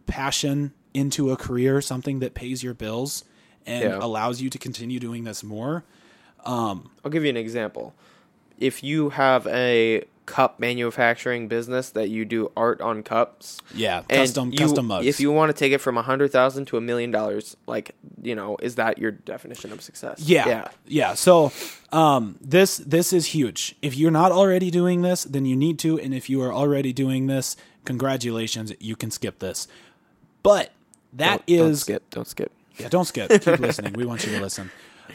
passion 0.06 0.74
into 0.94 1.32
a 1.32 1.38
career, 1.38 1.82
something 1.82 2.20
that 2.20 2.34
pays 2.34 2.64
your 2.64 2.74
bills 2.74 3.24
and 3.66 3.84
Yeah. 3.84 4.00
allows 4.02 4.42
you 4.42 4.50
to 4.50 4.58
continue 4.58 5.00
doing 5.00 5.24
this 5.24 5.44
more, 5.44 5.86
I'll 6.46 6.82
give 7.12 7.24
you 7.24 7.30
an 7.30 7.38
example. 7.38 7.94
If 8.58 8.84
you 8.84 9.10
have 9.12 9.48
a 9.48 10.04
cup 10.26 10.60
manufacturing 10.60 11.48
business 11.48 11.90
that 11.90 12.10
you 12.10 12.24
do 12.24 12.52
art 12.56 12.80
on 12.82 13.02
cups, 13.02 13.58
yeah, 13.74 14.04
custom 14.10 14.52
you- 14.52 14.58
custom 14.60 14.86
mugs. 14.88 15.08
If 15.08 15.20
you 15.20 15.32
want 15.32 15.50
to 15.50 15.58
take 15.58 15.72
it 15.72 15.80
from 15.80 15.98
a 15.98 16.02
hundred 16.04 16.32
thousand 16.32 16.66
to 16.66 16.78
a 16.78 16.82
million 16.82 17.10
dollars, 17.10 17.58
like 17.68 17.96
you 18.22 18.36
know, 18.36 18.58
is 18.62 18.76
that 18.76 18.98
your 19.00 19.12
definition 19.12 19.72
of 19.72 19.82
success? 19.82 20.20
Yeah. 20.20 20.48
yeah, 20.48 20.68
Yeah. 20.86 21.14
So 21.16 21.52
um 21.92 22.38
this 22.42 22.78
this 22.78 23.12
is 23.14 23.28
huge. 23.28 23.76
If 23.82 23.98
you're 23.98 24.12
not 24.12 24.32
already 24.32 24.70
doing 24.70 25.02
this, 25.02 25.24
then 25.24 25.46
you 25.46 25.56
need 25.56 25.80
to 25.80 26.00
and 26.00 26.14
if 26.14 26.30
you 26.30 26.42
are 26.44 26.54
already 26.54 26.94
doing 26.94 27.26
this, 27.28 27.56
congratulations, 27.86 28.72
you 28.80 28.96
can 28.96 29.10
skip 29.12 29.40
this. 29.40 29.68
But 30.44 30.72
that 31.14 31.46
Don't- 31.48 31.58
don't 31.58 31.76
skip. 31.76 32.10
Don't 32.12 32.28
skip. 32.28 32.52
Yeah, 32.78 32.90
don't 32.90 33.06
skip. 33.06 33.30
Keep 33.30 33.60
listening. 33.68 33.94
We 33.94 34.06
want 34.06 34.26
you 34.26 34.36
to 34.36 34.42
listen. 34.42 34.70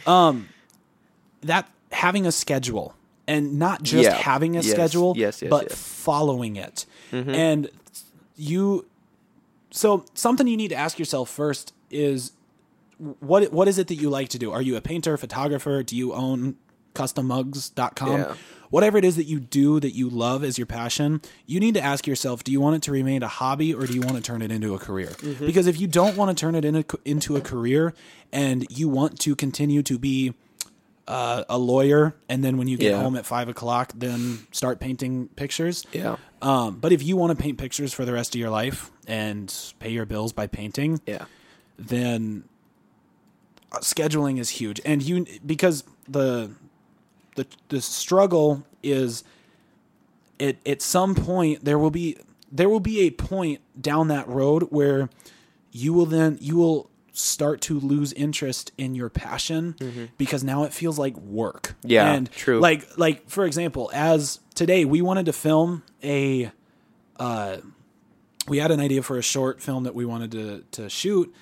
Um 0.07 0.49
that 1.45 1.69
having 1.93 2.27
a 2.27 2.33
schedule 2.33 2.95
and 3.27 3.59
not 3.59 3.83
just 3.83 4.05
Yeah. 4.05 4.15
having 4.15 4.57
a 4.57 4.61
Yes. 4.61 4.71
schedule, 4.71 5.15
Yes, 5.17 5.41
yes, 5.43 5.49
but. 5.51 5.67
Mm-hmm. 5.67 5.75
following 5.75 6.57
it. 6.57 6.85
And 7.13 7.71
you, 8.37 8.87
so 9.71 10.05
something 10.15 10.47
you 10.49 10.57
need 10.57 10.69
to 10.69 10.75
ask 10.75 10.99
yourself 10.99 11.31
first 11.31 11.73
is 11.91 12.33
what 13.21 13.53
what 13.53 13.69
is 13.69 13.79
it 13.79 13.87
that 13.89 13.95
you 13.97 14.11
like 14.11 14.29
to 14.31 14.39
do? 14.39 14.51
Are 14.53 14.61
you 14.63 14.77
a 14.77 14.81
painter, 14.81 15.17
photographer? 15.17 15.83
Do 15.83 15.97
you 15.97 16.13
own 16.13 16.57
custommugs.com? 16.95 18.11
Yeah. 18.21 18.35
Whatever 18.71 18.99
it 18.99 19.05
is 19.05 19.15
that 19.17 19.25
you 19.25 19.39
do 19.39 19.79
that 19.81 19.95
you 19.95 20.09
love 20.11 20.43
as 20.43 20.59
your 20.59 20.67
passion, 20.67 21.21
you 21.47 21.61
need 21.61 21.75
to 21.75 21.81
ask 21.81 22.07
yourself, 22.07 22.43
do 22.43 22.51
you 22.51 22.61
want 22.61 22.77
it 22.77 22.83
to 22.83 22.93
remain 22.93 23.23
a 23.23 23.29
hobby 23.29 23.73
or 23.73 23.87
do 23.87 23.95
you 23.95 24.01
want 24.01 24.17
to 24.17 24.23
turn 24.23 24.43
it 24.43 24.51
into 24.51 24.75
a 24.75 24.79
career? 24.79 25.11
Mm-hmm. 25.11 25.47
Because 25.47 25.67
if 25.69 25.81
you 25.81 25.87
don't 25.87 26.17
want 26.17 26.37
to 26.37 26.41
turn 26.41 26.55
it 26.57 26.65
into, 26.65 26.85
into 27.05 27.37
a 27.37 27.41
career 27.41 27.95
and 28.33 28.67
you 28.71 28.89
want 28.89 29.21
to 29.21 29.37
continue 29.37 29.83
to 29.85 29.97
be 29.99 30.35
uh, 31.07 31.45
a 31.49 31.59
lawyer 31.59 32.15
and 32.29 32.43
then 32.43 32.57
when 32.57 32.67
you 32.69 32.77
get 32.77 32.93
Yeah. 32.93 33.03
home 33.03 33.17
at 33.17 33.27
five 33.27 33.49
o'clock, 33.49 33.93
then 33.95 34.47
start 34.53 34.81
painting 34.81 35.29
pictures. 35.37 35.85
Yeah. 35.93 36.17
Um, 36.41 36.77
but 36.81 36.93
if 36.93 37.03
you 37.03 37.17
want 37.17 37.37
to 37.37 37.43
paint 37.43 37.59
pictures 37.59 37.93
for 37.93 38.05
the 38.05 38.13
rest 38.13 38.35
of 38.35 38.41
your 38.41 38.51
life 38.51 38.91
and 39.07 39.55
pay 39.79 39.91
your 39.91 40.07
bills 40.07 40.33
by 40.33 40.47
painting, 40.47 41.01
Yeah. 41.07 41.27
then 41.79 42.45
uh, 43.73 43.79
scheduling 43.79 44.39
is 44.39 44.49
huge 44.51 44.81
and 44.85 45.03
you 45.03 45.27
because 45.45 45.85
the 46.09 46.51
the 47.37 47.47
the 47.69 47.81
struggle 47.81 48.65
is 48.83 49.25
it 50.39 50.59
at 50.67 50.81
some 50.81 51.15
point 51.15 51.65
there 51.65 51.79
will 51.79 51.91
be 51.91 52.17
there 52.53 52.69
will 52.69 52.81
be 52.81 53.01
a 53.01 53.11
point 53.11 53.61
down 53.81 54.09
that 54.09 54.29
road 54.29 54.65
where 54.71 55.09
you 55.73 55.93
will 55.93 56.07
then 56.07 56.39
you 56.41 56.57
will 56.57 56.89
start 57.17 57.61
to 57.63 57.79
lose 57.79 58.13
interest 58.13 58.73
in 58.77 58.95
your 58.95 59.09
passion 59.09 60.11
because 60.19 60.43
now 60.45 60.65
it 60.65 60.73
feels 60.73 60.99
like 60.99 61.17
work 61.17 61.75
Mm-hmm. 61.81 61.91
Yeah, 61.91 62.13
and 62.13 62.31
true. 62.31 62.61
like 62.61 62.99
like 62.99 63.29
for 63.31 63.45
example 63.47 63.91
as 63.95 64.41
today 64.55 64.85
we 64.85 65.01
wanted 65.01 65.27
to 65.27 65.33
film 65.33 65.83
a 66.03 66.51
uh 67.19 67.59
we 68.49 68.59
had 68.59 68.71
an 68.71 68.81
idea 68.81 69.03
for 69.03 69.17
a 69.17 69.23
short 69.23 69.63
film 69.63 69.85
that 69.85 69.95
we 69.95 70.05
wanted 70.05 70.33
to 70.33 70.65
to 70.73 70.89
shoot 70.91 71.33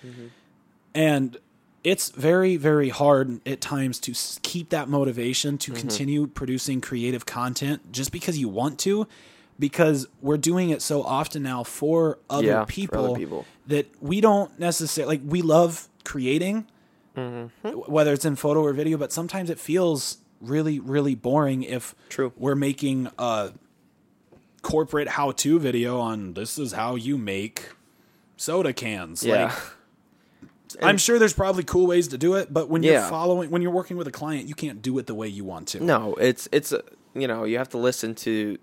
and 0.95 1.37
it's 1.85 2.11
very 2.11 2.57
very 2.57 2.91
hard 2.91 3.41
at 3.47 3.61
times 3.61 3.99
to 4.01 4.13
keep 4.43 4.69
that 4.71 4.89
motivation 4.89 5.57
Mm-hmm. 5.59 5.75
to 5.75 5.81
continue 5.81 6.27
producing 6.27 6.81
creative 6.81 7.27
content 7.27 7.91
just 7.93 8.13
because 8.13 8.39
you 8.39 8.49
want 8.49 8.79
to 8.81 9.07
because 9.59 10.07
we're 10.21 10.37
doing 10.39 10.71
it 10.71 10.83
so 10.83 11.03
often 11.03 11.43
now 11.43 11.63
for 11.63 12.19
other, 12.29 12.47
Yeah, 12.47 12.65
for 12.65 12.99
other 12.99 13.15
people. 13.17 13.47
That 13.67 13.87
we 14.01 14.21
don't 14.21 14.59
necessarily 14.59 15.17
like 15.19 15.21
we 15.27 15.43
love 15.43 15.89
creating 16.05 16.67
Mm-hmm. 17.15 17.69
whether 17.69 18.15
it's 18.15 18.25
in 18.25 18.37
photo 18.37 18.63
or 18.63 18.73
video 18.73 18.97
but 18.97 19.13
sometimes 19.13 19.51
it 19.51 19.59
feels 19.59 20.17
really 20.41 20.81
really 20.81 21.15
boring 21.15 21.63
if 21.63 21.95
True. 22.09 22.33
we're 22.39 22.55
making 22.55 23.11
a 23.19 23.53
corporate 24.63 25.09
how-to 25.09 25.59
video 25.59 26.01
on 26.01 26.33
this 26.35 26.57
is 26.59 26.73
how 26.73 26.95
you 26.95 27.19
make 27.19 27.69
soda 28.39 28.73
cans 28.73 29.23
Yeah. 29.23 29.45
like 29.45 29.55
I'm 30.81 30.97
sure 30.97 31.19
there's 31.19 31.35
probably 31.35 31.65
cool 31.65 31.87
ways 31.87 32.09
to 32.09 32.19
do 32.19 32.33
it, 32.37 32.51
but 32.51 32.71
when 32.71 32.83
you're 32.83 33.03
following, 33.03 33.51
when 33.51 33.61
you're 33.61 33.71
working 33.73 33.99
with 33.99 34.07
a 34.09 34.11
client, 34.11 34.49
you 34.49 34.55
can't 34.55 34.81
do 34.81 34.99
it 34.99 35.07
the 35.07 35.15
way 35.15 35.29
you 35.29 35.45
want 35.45 35.69
to. 35.69 35.85
No, 35.85 36.15
it's 36.15 36.49
it's 36.51 36.73
uh, 36.73 36.81
you 37.15 37.29
know 37.29 37.45
you 37.45 37.59
have 37.59 37.69
to 37.71 37.79
listen 37.79 38.15
to 38.25 38.57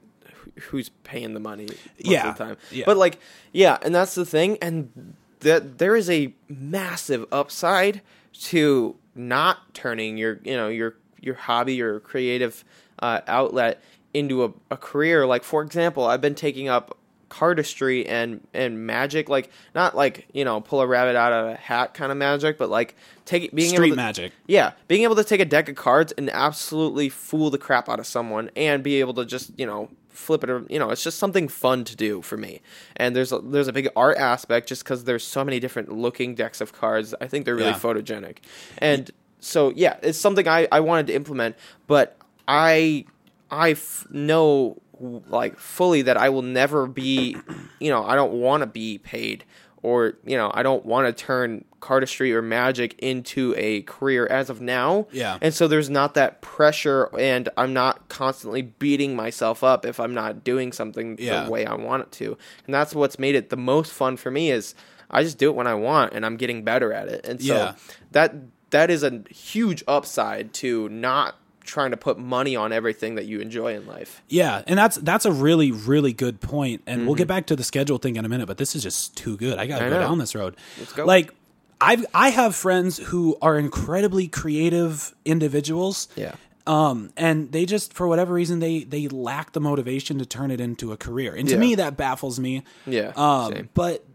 who's 0.60 0.90
paying 1.04 1.34
the 1.34 1.40
money. 1.40 1.66
Most 1.66 1.80
Yeah, 1.98 2.30
of 2.32 2.38
the 2.38 2.44
time. 2.46 2.58
yeah. 2.72 2.84
But 2.86 2.98
like, 2.98 3.20
yeah, 3.52 3.78
and 3.82 3.94
that's 3.94 4.16
the 4.16 4.26
thing, 4.26 4.58
and 4.62 5.16
that 5.42 5.78
there 5.78 5.96
is 5.96 6.10
a 6.10 6.34
massive 6.50 7.26
upside 7.32 8.02
to 8.46 8.96
not 9.16 9.74
turning 9.74 10.18
your 10.18 10.40
you 10.44 10.56
know 10.56 10.68
your 10.70 10.96
your 11.22 11.36
hobby 11.36 11.76
your 11.76 12.00
creative 12.00 12.64
uh, 13.00 13.22
outlet 13.28 13.82
into 14.14 14.44
a, 14.44 14.52
a 14.72 14.78
career. 14.78 15.26
Like 15.26 15.44
for 15.44 15.62
example, 15.62 16.06
I've 16.06 16.22
been 16.22 16.36
taking 16.36 16.68
up 16.68 16.96
cardistry 17.30 18.06
and 18.10 18.42
and 18.56 18.88
magic 18.88 19.30
like 19.30 19.52
not 19.76 19.96
like 19.96 20.28
you 20.34 20.44
know 20.44 20.60
pull 20.60 20.82
a 20.82 20.88
rabbit 20.88 21.16
out 21.16 21.32
of 21.32 21.46
a 21.46 21.56
hat 21.56 21.94
kind 21.94 22.12
of 22.12 22.18
magic 22.18 22.58
but 22.58 22.72
like 22.72 22.96
take 23.26 23.54
being 23.54 23.70
Street 23.70 23.90
able 23.90 23.96
to, 23.98 24.02
magic. 24.02 24.34
yeah, 24.48 24.72
being 24.88 25.04
able 25.04 25.16
to 25.16 25.24
take 25.24 25.40
a 25.40 25.46
deck 25.46 25.70
of 25.70 25.76
cards 25.76 26.12
and 26.14 26.28
absolutely 26.32 27.08
fool 27.08 27.52
the 27.52 27.60
crap 27.60 27.88
out 27.88 28.00
of 28.00 28.08
someone, 28.08 28.50
and 28.56 28.82
be 28.84 29.00
able 29.00 29.14
to 29.14 29.26
just 29.26 29.52
you 29.60 29.66
know 29.68 29.90
flip 30.10 30.44
it. 30.44 30.50
Or, 30.50 30.66
you 30.70 30.80
know, 30.80 30.90
it's 30.90 31.04
just 31.04 31.18
something 31.20 31.48
fun 31.48 31.84
to 31.86 31.96
do 31.96 32.22
for 32.22 32.36
me. 32.38 32.62
And 32.98 33.16
there's 33.16 33.32
a, 33.32 33.40
there's 33.40 33.68
a 33.68 33.74
big 33.74 33.90
art 33.96 34.18
aspect 34.18 34.68
just 34.68 34.84
because 34.84 35.06
there's 35.06 35.24
so 35.24 35.44
many 35.46 35.60
different 35.60 35.92
looking 35.92 36.36
decks 36.36 36.60
of 36.62 36.74
cards. 36.74 37.14
I 37.22 37.28
think 37.28 37.46
they're 37.46 37.56
really 37.56 37.70
Yeah. 37.70 37.80
photogenic, 37.80 38.38
and 38.80 39.10
so 39.40 39.72
yeah, 39.76 39.98
it's 40.02 40.18
something 40.18 40.48
I 40.48 40.68
I 40.72 40.80
wanted 40.82 41.08
to 41.08 41.14
implement, 41.16 41.56
but 41.88 42.18
I 42.48 43.06
I 43.50 43.72
f- 43.72 44.06
know 44.10 44.82
like 45.00 45.58
fully 45.58 46.02
that 46.02 46.18
I 46.18 46.28
will 46.28 46.42
never 46.42 46.86
be, 46.86 47.38
you 47.80 47.90
know, 47.90 48.04
I 48.04 48.16
don't 48.16 48.34
want 48.34 48.62
to 48.64 48.68
be 48.68 48.98
paid 48.98 49.46
or, 49.82 50.14
you 50.26 50.36
know, 50.38 50.52
I 50.54 50.64
don't 50.64 50.86
want 50.86 51.08
to 51.08 51.24
turn 51.26 51.64
cardistry 51.82 52.34
or 52.34 52.42
magic 52.42 53.00
into 53.00 53.54
a 53.58 53.82
career 53.84 54.28
as 54.28 54.50
of 54.50 54.60
now. 54.62 55.08
Yeah. 55.12 55.38
And 55.42 55.54
so 55.54 55.68
there's 55.68 55.90
not 55.90 56.16
that 56.16 56.42
pressure 56.42 57.10
and 57.18 57.48
I'm 57.56 57.72
not 57.74 58.10
constantly 58.10 58.62
beating 58.62 59.16
myself 59.16 59.64
up 59.64 59.86
if 59.86 60.00
I'm 60.00 60.14
not 60.14 60.44
doing 60.44 60.74
something 60.74 61.16
Yeah. 61.20 61.46
the 61.46 61.52
way 61.52 61.66
I 61.66 61.76
want 61.76 62.04
it 62.04 62.12
to. 62.14 62.38
And 62.66 62.74
that's 62.74 62.94
what's 62.94 63.18
made 63.18 63.36
it 63.36 63.50
the 63.50 63.58
most 63.58 63.94
fun 63.94 64.18
for 64.18 64.30
me 64.30 64.52
is 64.52 64.76
I 65.10 65.24
just 65.24 65.38
do 65.38 65.50
it 65.50 65.56
when 65.56 65.68
I 65.68 65.76
want 65.76 66.14
and 66.14 66.26
I'm 66.26 66.36
getting 66.36 66.64
better 66.64 66.92
at 66.92 67.08
it. 67.08 67.26
And 67.26 67.42
so 67.42 67.56
Yeah. 67.56 67.76
that 68.12 68.36
that 68.72 68.92
is 68.92 69.02
a 69.02 69.24
huge 69.32 69.84
upside 69.88 70.54
to 70.56 70.90
not 70.90 71.36
trying 71.70 71.92
to 71.92 71.98
put 71.98 72.18
money 72.20 72.56
on 72.56 72.74
everything 72.74 73.16
that 73.16 73.26
you 73.26 73.40
enjoy 73.40 73.76
in 73.76 73.86
life. 73.88 74.22
Yeah, 74.28 74.64
and 74.68 74.78
that's 74.78 74.98
that's 74.98 75.26
a 75.26 75.32
really 75.32 75.72
really 75.72 76.12
good 76.14 76.42
point. 76.42 76.82
and 76.86 77.00
Mm-hmm. 77.00 77.06
we'll 77.08 77.16
get 77.16 77.28
back 77.28 77.46
to 77.48 77.56
the 77.56 77.64
schedule 77.64 77.98
thing 77.98 78.16
in 78.18 78.26
a 78.26 78.30
minute. 78.30 78.48
But 78.48 78.58
this 78.58 78.76
is 78.76 78.84
just 78.84 79.16
too 79.16 79.38
good. 79.38 79.58
I 79.60 79.68
got 79.68 79.80
to 79.80 79.86
I 79.86 79.90
go 79.90 79.96
know. 80.00 80.08
down 80.08 80.18
this 80.18 80.36
road. 80.36 80.56
Let's 80.78 80.92
go. 80.94 81.06
Like 81.06 81.34
I 81.80 82.04
I 82.14 82.30
have 82.30 82.56
friends 82.56 82.98
who 82.98 83.38
are 83.42 83.58
incredibly 83.58 84.28
creative 84.28 85.14
individuals. 85.26 86.08
Yeah. 86.16 86.36
Um, 86.68 87.12
and 87.18 87.52
they 87.52 87.66
just 87.66 87.94
for 87.94 88.08
whatever 88.08 88.34
reason 88.34 88.60
they 88.60 88.84
they 88.84 89.08
lack 89.08 89.54
the 89.54 89.60
motivation 89.62 90.20
to 90.20 90.26
turn 90.26 90.52
it 90.52 90.60
into 90.62 90.92
a 90.92 90.98
career, 90.98 91.34
and 91.34 91.48
to 91.48 91.56
Yeah. 91.56 91.60
me 91.60 91.76
that 91.76 91.98
baffles 91.98 92.40
me. 92.40 92.64
Yeah, 92.86 93.12
Um, 93.16 93.54
same. 93.54 93.70
but 93.74 94.06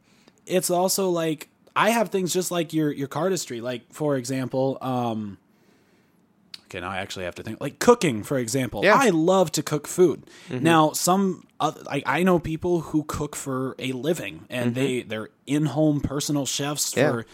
it's 0.47 0.71
also 0.71 1.11
like 1.11 1.49
I 1.75 1.91
have 1.91 2.11
things 2.11 2.33
just 2.33 2.53
like 2.53 2.73
your 2.73 2.93
your 2.93 3.09
cardistry. 3.09 3.61
Like 3.61 3.93
for 3.93 4.17
example, 4.17 4.79
um, 4.83 5.39
now 6.81 6.91
I 6.91 6.99
actually 6.99 7.25
have 7.27 7.35
to 7.37 7.43
think. 7.43 7.61
Like 7.61 7.79
cooking, 7.79 8.23
for 8.23 8.39
example. 8.39 8.83
Yeah. 8.85 8.93
Mm-hmm. 8.95 9.03
I 9.03 9.11
love 9.11 9.53
to 9.53 9.63
cook 9.63 9.87
food. 9.87 10.25
Now, 10.51 10.93
some 10.93 11.45
I 11.61 12.03
I 12.07 12.23
know 12.23 12.39
people 12.39 12.81
who 12.81 13.05
cook 13.05 13.37
for 13.37 13.75
a 13.79 13.93
living, 13.93 14.47
and 14.51 14.75
they 14.75 15.03
they're 15.03 15.29
in 15.47 15.67
home 15.67 16.01
personal 16.01 16.47
chefs 16.47 16.91
Mm-hmm. 16.93 17.01
Yeah. 17.01 17.11
for 17.11 17.27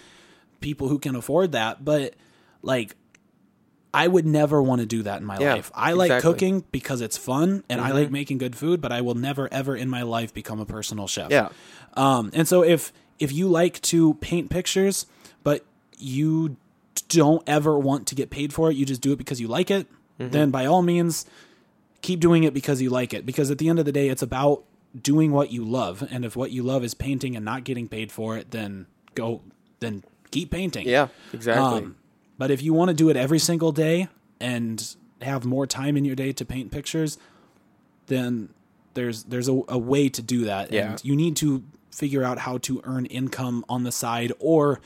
people 0.60 0.88
who 0.88 0.98
can 0.98 1.14
afford 1.16 1.52
that. 1.52 1.84
But 1.84 2.14
like. 2.62 2.96
I 3.92 4.06
would 4.06 4.24
never 4.24 4.62
want 4.62 4.80
to 4.82 4.86
do 4.86 5.02
that 5.02 5.18
in 5.20 5.26
my 5.26 5.36
Yeah, 5.40 5.54
life. 5.54 5.72
I 5.74 5.94
like 5.94 6.10
exactly. 6.10 6.28
Mm-hmm. 6.30 6.32
cooking 6.38 6.64
because 6.70 7.00
it's 7.00 7.16
fun 7.16 7.64
and 7.68 7.80
I 7.80 7.90
like 7.90 8.08
making 8.08 8.38
good 8.38 8.54
food, 8.54 8.80
but 8.80 8.92
I 8.92 9.00
will 9.00 9.16
never 9.16 9.52
ever 9.52 9.74
in 9.74 9.90
my 9.90 10.02
life 10.02 10.32
become 10.32 10.60
a 10.60 10.64
personal 10.64 11.08
chef. 11.08 11.32
Yeah. 11.32 11.48
Um, 11.94 12.30
and 12.32 12.46
so 12.46 12.62
if 12.62 12.92
if 13.18 13.32
you 13.32 13.48
like 13.48 13.80
to 13.90 14.14
paint 14.14 14.48
pictures, 14.48 15.06
but 15.42 15.64
you 15.98 16.56
don't 17.10 17.42
ever 17.46 17.78
want 17.78 18.06
to 18.08 18.14
get 18.14 18.30
paid 18.30 18.52
for 18.52 18.70
it, 18.70 18.76
you 18.76 18.86
just 18.86 19.02
do 19.02 19.12
it 19.12 19.16
because 19.16 19.40
you 19.40 19.48
like 19.48 19.70
it, 19.70 19.86
Mm-hmm. 20.18 20.32
then 20.32 20.50
by 20.50 20.66
all 20.66 20.82
means 20.82 21.24
keep 22.02 22.20
doing 22.20 22.44
it 22.44 22.52
because 22.52 22.82
you 22.82 22.90
like 22.90 23.14
it. 23.14 23.24
Because 23.24 23.50
at 23.50 23.56
the 23.58 23.68
end 23.70 23.78
of 23.78 23.86
the 23.86 23.92
day, 23.92 24.08
it's 24.10 24.20
about 24.20 24.64
doing 25.00 25.32
what 25.32 25.50
you 25.50 25.64
love. 25.64 26.06
And 26.10 26.24
if 26.26 26.36
what 26.36 26.50
you 26.50 26.62
love 26.62 26.84
is 26.84 26.92
painting 26.92 27.36
and 27.36 27.44
not 27.44 27.64
getting 27.64 27.88
paid 27.88 28.12
for 28.12 28.36
it, 28.36 28.50
then 28.50 28.84
go 29.14 29.40
then 29.80 30.04
keep 30.30 30.50
painting. 30.50 30.86
Yeah, 30.86 31.08
exactly. 31.32 31.78
Um, 31.78 31.96
but 32.36 32.50
if 32.50 32.62
you 32.62 32.74
want 32.74 32.88
to 32.90 32.94
do 32.94 33.08
it 33.08 33.16
every 33.16 33.38
single 33.38 33.72
day 33.72 34.08
and 34.40 34.94
have 35.22 35.46
more 35.46 35.66
time 35.66 35.96
in 35.96 36.04
your 36.04 36.16
day 36.16 36.32
to 36.34 36.44
paint 36.44 36.70
pictures, 36.70 37.16
then 38.06 38.50
there's 38.94 39.24
there's 39.24 39.48
a, 39.48 39.58
a 39.68 39.78
way 39.78 40.08
to 40.10 40.20
do 40.22 40.44
that. 40.44 40.70
Yeah. 40.72 40.90
And 40.90 41.04
you 41.04 41.16
need 41.16 41.36
to 41.36 41.62
figure 41.90 42.22
out 42.24 42.38
how 42.40 42.58
to 42.58 42.80
earn 42.84 43.06
income 43.06 43.64
on 43.68 43.84
the 43.84 43.92
side 43.92 44.32
or 44.38 44.80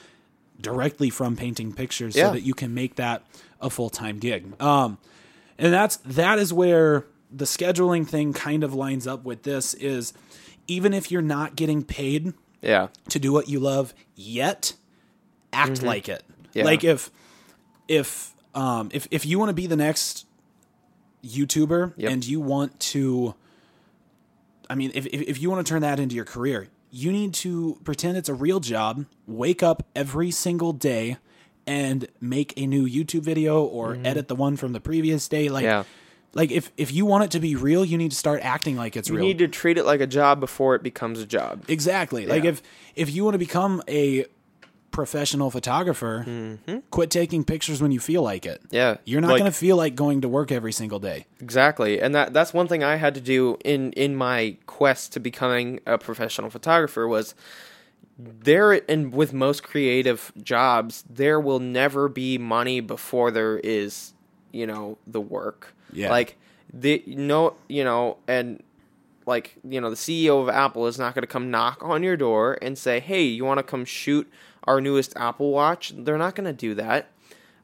directly 0.61 1.11
from 1.11 1.37
painting 1.37 1.73
pictures 1.73 2.14
Yeah. 2.16 2.28
so 2.28 2.32
that 2.34 2.42
you 2.42 2.54
can 2.54 2.75
make 2.75 2.96
that 2.96 3.23
a 3.61 3.70
full 3.70 3.90
time 3.90 4.18
gig. 4.18 4.61
Um, 4.61 4.99
and 5.58 5.73
that's 5.73 5.96
that 5.99 6.38
is 6.38 6.52
where 6.52 7.06
the 7.30 7.44
scheduling 7.44 8.06
thing 8.06 8.32
kind 8.32 8.62
of 8.64 8.75
lines 8.75 9.06
up 9.06 9.25
with 9.25 9.42
this 9.42 9.75
is 9.75 10.12
even 10.66 10.92
if 10.94 11.11
you're 11.11 11.23
not 11.23 11.56
getting 11.56 11.82
paid 11.82 12.32
yeah. 12.62 12.88
to 13.08 13.18
do 13.18 13.32
what 13.32 13.49
you 13.49 13.58
love 13.61 13.92
yet 14.14 14.75
act 15.52 15.82
like 15.82 16.08
it 16.08 16.23
Mm-hmm. 16.28 16.58
Yeah. 16.58 16.64
like 16.64 16.84
if 16.84 17.11
if 17.88 18.32
um 18.54 18.88
if 18.92 19.08
if 19.11 19.26
you 19.26 19.38
want 19.40 19.49
to 19.49 19.54
be 19.54 19.66
the 19.66 19.76
next 19.76 20.25
youtuber 21.25 21.92
Yep. 21.96 22.12
and 22.12 22.25
you 22.26 22.40
want 22.40 22.78
to 22.80 23.34
i 24.70 24.75
mean 24.75 24.90
if, 24.94 25.06
if 25.06 25.23
if 25.23 25.42
you 25.42 25.50
want 25.50 25.66
to 25.66 25.68
turn 25.70 25.82
that 25.82 25.99
into 25.99 26.14
your 26.14 26.25
career 26.25 26.68
you 26.94 27.10
need 27.10 27.34
to 27.34 27.78
pretend 27.82 28.16
it's 28.16 28.28
a 28.28 28.34
real 28.34 28.60
job 28.60 29.04
wake 29.26 29.62
up 29.62 29.84
every 29.96 30.30
single 30.30 30.72
day 30.72 31.16
and 31.66 32.06
make 32.20 32.54
a 32.56 32.66
new 32.66 32.86
youtube 32.86 33.22
video 33.22 33.64
or 33.64 33.94
mm-hmm. 33.94 34.06
edit 34.06 34.28
the 34.28 34.36
one 34.36 34.56
from 34.56 34.72
the 34.72 34.80
previous 34.80 35.28
day 35.28 35.48
like. 35.48 35.64
Yeah. 35.64 35.84
Like 36.36 36.50
if 36.50 36.72
if 36.76 36.92
you 36.92 37.06
want 37.06 37.22
it 37.22 37.30
to 37.30 37.38
be 37.38 37.54
real, 37.54 37.84
you 37.84 37.96
need 37.96 38.10
to 38.10 38.16
start 38.16 38.40
acting 38.42 38.76
like 38.76 38.96
it's 38.96 39.08
You 39.08 39.14
real. 39.14 39.22
You 39.22 39.28
need 39.28 39.38
to 39.38 39.46
treat 39.46 39.78
it 39.78 39.84
like 39.84 40.00
a 40.00 40.06
job 40.06 40.40
before 40.40 40.74
it 40.74 40.82
becomes 40.82 41.20
a 41.20 41.26
job. 41.26 41.64
exactly. 41.68 42.26
Like 42.26 42.44
if 42.44 42.60
if 42.96 43.14
you 43.14 43.22
want 43.22 43.34
to 43.34 43.38
become 43.38 43.84
a 43.86 44.26
professional 44.94 45.50
photographer, 45.50 46.58
quit 46.90 47.10
taking 47.10 47.44
pictures 47.44 47.82
when 47.82 47.90
you 47.92 48.00
feel 48.00 48.22
like 48.22 48.46
it. 48.46 48.62
Mm-hmm. 48.64 48.74
Yeah, 48.76 48.96
You're 49.04 49.20
not 49.20 49.30
like- 49.32 49.40
going 49.40 49.50
to 49.50 49.56
feel 49.58 49.76
like 49.76 49.94
going 49.94 50.20
to 50.22 50.28
work 50.28 50.50
every 50.52 50.72
single 50.72 51.00
day. 51.00 51.26
Exactly, 51.40 52.00
and 52.00 52.14
that 52.14 52.32
that's 52.32 52.54
one 52.54 52.68
thing 52.68 52.82
I 52.84 52.96
had 52.96 53.14
to 53.16 53.20
do 53.20 53.58
in 53.64 53.92
in 53.92 54.14
my 54.16 54.56
quest 54.66 55.12
to 55.14 55.20
becoming 55.20 55.80
a 55.84 55.98
professional 55.98 56.48
photographer 56.48 57.06
was 57.08 57.34
there 58.18 58.72
and 58.88 59.12
with 59.12 59.32
most 59.32 59.64
creative 59.64 60.32
jobs 60.42 61.02
there 61.10 61.40
will 61.40 61.58
never 61.58 62.08
be 62.08 62.38
money 62.38 62.78
before 62.80 63.32
there 63.32 63.58
is 63.58 64.12
you 64.52 64.64
know 64.66 64.96
the 65.04 65.20
work 65.20 65.74
Yeah. 65.92 66.10
like 66.10 66.36
the 66.72 67.02
no 67.08 67.54
you 67.68 67.82
know 67.82 68.18
and 68.28 68.62
like 69.26 69.57
you 69.69 69.81
know 69.81 69.90
the 69.90 69.97
CEO 69.97 70.40
of 70.43 70.49
Apple 70.49 70.87
is 70.87 70.99
not 70.99 71.14
going 71.14 71.23
to 71.23 71.26
come 71.28 71.50
knock 71.50 71.78
on 71.83 72.02
your 72.02 72.16
door 72.16 72.59
and 72.62 72.76
say 72.78 73.00
hey 73.00 73.23
you 73.23 73.45
want 73.45 73.59
to 73.59 73.62
come 73.64 73.85
shoot 73.85 74.31
our 74.64 74.81
newest 74.81 75.16
Apple 75.16 75.50
watch 75.50 75.93
they're 75.97 76.19
not 76.19 76.35
going 76.35 76.47
to 76.47 76.52
do 76.52 76.75
that 76.75 77.11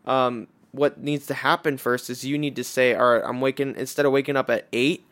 um, 0.07 0.49
what 0.73 0.99
needs 1.03 1.27
to 1.27 1.35
happen 1.35 1.77
first 1.77 2.11
is 2.11 2.25
you 2.25 2.39
need 2.39 2.57
to 2.57 2.65
say, 2.65 2.95
all 2.95 3.15
right, 3.15 3.23
I'm 3.25 3.41
waking 3.41 3.75
instead 3.77 4.07
of 4.07 4.13
waking 4.13 4.37
up 4.37 4.49
at 4.51 4.67
eight, 4.73 5.05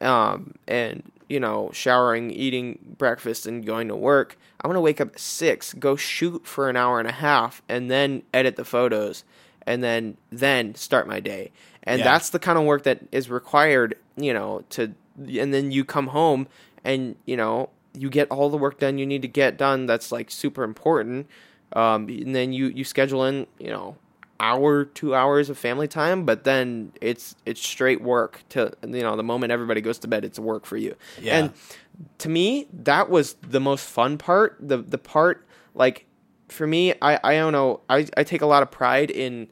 um, 0.00 0.54
and 0.66 1.02
you 1.28 1.38
know 1.38 1.70
showering, 1.72 2.30
eating 2.30 2.78
breakfast, 2.98 3.46
and 3.46 3.64
going 3.64 3.88
to 3.88 3.96
work. 3.96 4.38
I'm 4.60 4.68
gonna 4.68 4.80
wake 4.80 5.00
up 5.00 5.08
at 5.14 5.18
six, 5.20 5.74
go 5.74 5.96
shoot 5.96 6.46
for 6.46 6.70
an 6.70 6.76
hour 6.76 6.98
and 6.98 7.08
a 7.08 7.12
half, 7.12 7.62
and 7.68 7.90
then 7.90 8.22
edit 8.32 8.56
the 8.56 8.64
photos, 8.64 9.24
and 9.66 9.82
then 9.82 10.16
then 10.30 10.74
start 10.74 11.06
my 11.06 11.20
day. 11.20 11.50
And 11.84 11.98
Yeah. 11.98 12.04
that's 12.04 12.30
the 12.30 12.38
kind 12.38 12.58
of 12.58 12.64
work 12.64 12.84
that 12.84 13.00
is 13.10 13.28
required, 13.28 13.96
you 14.16 14.32
know, 14.32 14.64
to 14.70 14.94
and 15.18 15.52
then 15.52 15.70
you 15.70 15.84
come 15.84 16.08
home 16.08 16.46
and 16.84 17.16
you 17.26 17.36
know 17.36 17.68
you 17.94 18.08
get 18.08 18.28
all 18.30 18.48
the 18.50 18.56
work 18.56 18.78
done 18.78 18.98
you 18.98 19.06
need 19.06 19.22
to 19.22 19.28
get 19.28 19.56
done 19.58 19.86
that's 19.86 20.10
like 20.12 20.30
super 20.30 20.62
important 20.64 21.26
um, 21.74 22.08
and 22.08 22.34
then 22.34 22.52
you 22.52 22.66
you 22.66 22.84
schedule 22.84 23.24
in 23.24 23.46
you 23.58 23.68
know 23.70 23.96
hour 24.40 24.84
two 24.84 25.14
hours 25.14 25.48
of 25.48 25.56
family 25.56 25.86
time 25.86 26.24
but 26.24 26.42
then 26.44 26.92
it's 27.00 27.36
it's 27.46 27.64
straight 27.64 28.00
work 28.02 28.42
to 28.48 28.72
you 28.82 29.02
know 29.02 29.14
the 29.14 29.22
moment 29.22 29.52
everybody 29.52 29.80
goes 29.80 29.98
to 29.98 30.08
bed 30.08 30.24
it's 30.24 30.38
work 30.38 30.66
for 30.66 30.76
you 30.76 30.96
Yeah. 31.20 31.38
and 31.38 31.52
to 32.18 32.28
me 32.28 32.66
that 32.72 33.08
was 33.08 33.34
the 33.42 33.60
most 33.60 33.86
fun 33.86 34.18
part 34.18 34.56
the 34.60 34.78
the 34.78 34.98
part 34.98 35.46
like 35.74 36.06
for 36.48 36.66
me 36.66 36.92
i 37.00 37.20
i 37.22 37.34
don't 37.34 37.52
know 37.52 37.80
i 37.88 38.06
i 38.16 38.24
take 38.24 38.42
a 38.42 38.46
lot 38.46 38.62
of 38.64 38.70
pride 38.72 39.10
in 39.10 39.46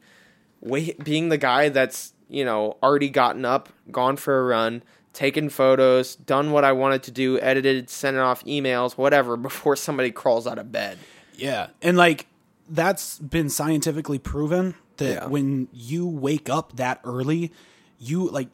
wait, 0.59 1.01
being 1.03 1.29
the 1.29 1.37
guy 1.37 1.69
that's 1.69 2.13
you 2.27 2.43
know 2.43 2.75
already 2.83 3.09
gotten 3.09 3.45
up 3.45 3.69
gone 3.91 4.17
for 4.17 4.39
a 4.39 4.43
run 4.43 4.83
taken 5.13 5.49
photos 5.49 6.15
done 6.15 6.51
what 6.51 6.63
i 6.63 6.71
wanted 6.71 7.03
to 7.03 7.11
do 7.11 7.37
edited 7.41 7.89
sent 7.89 8.15
off 8.17 8.43
emails 8.45 8.97
whatever 8.97 9.35
before 9.49 9.75
somebody 9.75 10.09
crawls 10.11 10.47
out 10.47 10.57
of 10.57 10.71
bed 10.71 10.97
Yeah. 11.35 11.67
And 11.81 11.97
like 11.97 12.27
that's 12.69 13.19
been 13.19 13.49
scientifically 13.49 14.19
proven 14.19 14.75
that 14.97 15.09
Yeah. 15.13 15.25
when 15.27 15.67
you 15.73 16.05
wake 16.07 16.49
up 16.49 16.75
that 16.77 17.01
early, 17.03 17.51
you 17.99 18.29
like 18.29 18.47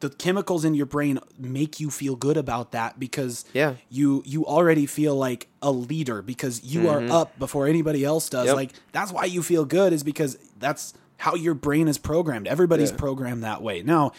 the 0.00 0.10
chemicals 0.10 0.64
in 0.64 0.74
your 0.74 0.86
brain 0.86 1.18
make 1.38 1.80
you 1.80 1.90
feel 1.90 2.14
good 2.16 2.36
about 2.36 2.72
that 2.72 2.98
because 3.00 3.44
Yeah. 3.54 3.74
you 3.88 4.22
you 4.26 4.44
already 4.44 4.84
feel 4.86 5.14
like 5.16 5.48
a 5.62 5.70
leader 5.72 6.20
because 6.22 6.62
you 6.64 6.88
are 6.88 7.02
up 7.10 7.38
before 7.38 7.66
anybody 7.66 8.04
else 8.04 8.28
does. 8.28 8.40
Mm-hmm. 8.40 8.48
Yep. 8.48 8.56
Like 8.56 8.72
that's 8.92 9.12
why 9.12 9.24
you 9.24 9.42
feel 9.42 9.64
good 9.64 9.92
is 9.92 10.02
because 10.02 10.36
that's 10.58 10.92
how 11.16 11.34
your 11.34 11.54
brain 11.54 11.88
is 11.88 11.98
programmed. 11.98 12.46
Everybody's 12.46 12.90
Yeah. 12.90 12.96
programmed 12.98 13.42
that 13.44 13.62
way. 13.62 13.82
Now, 13.82 14.12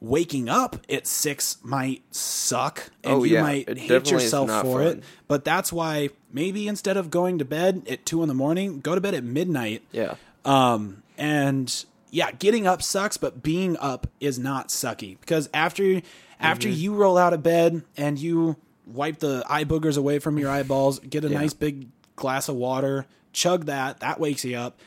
waking 0.00 0.48
up 0.48 0.76
at 0.90 1.06
6 1.06 1.58
might 1.62 2.02
suck 2.14 2.90
and 3.02 3.14
Oh, 3.14 3.24
you 3.24 3.34
yeah. 3.34 3.42
might 3.42 3.68
It 3.68 3.78
hate 3.78 4.10
yourself 4.10 4.48
for 4.62 4.78
fun. 4.78 4.86
it. 4.98 5.04
But 5.26 5.44
that's 5.44 5.72
why 5.72 6.10
maybe 6.32 6.68
instead 6.68 6.96
of 6.96 7.10
going 7.10 7.38
to 7.38 7.44
bed 7.44 7.82
at 7.90 8.06
two 8.06 8.22
in 8.22 8.28
the 8.28 8.34
morning, 8.34 8.80
go 8.80 8.94
to 8.94 9.00
bed 9.00 9.14
at 9.14 9.24
midnight. 9.24 9.82
yeah 9.92 10.14
Um, 10.44 11.02
and 11.16 11.84
yeah, 12.10 12.30
getting 12.30 12.66
up 12.66 12.80
sucks, 12.82 13.16
but 13.16 13.42
being 13.42 13.76
up 13.78 14.06
is 14.20 14.38
not 14.38 14.68
sucky 14.68 15.18
because 15.20 15.48
after 15.52 16.00
after 16.40 16.68
Mm-hmm. 16.68 16.78
you 16.80 16.94
roll 16.94 17.18
out 17.18 17.32
of 17.32 17.42
bed 17.42 17.82
and 17.96 18.18
you 18.18 18.56
wipe 18.86 19.18
the 19.18 19.44
eye 19.48 19.64
boogers 19.64 19.98
away 19.98 20.20
from 20.20 20.38
your 20.38 20.48
eyeballs, 20.50 21.00
get 21.00 21.24
a 21.24 21.28
nice 21.28 21.52
big 21.52 21.88
glass 22.14 22.48
of 22.48 22.54
water, 22.54 23.04
chug 23.32 23.66
that, 23.66 23.98
that 24.00 24.20
wakes 24.20 24.44
you 24.44 24.56
up. 24.56 24.78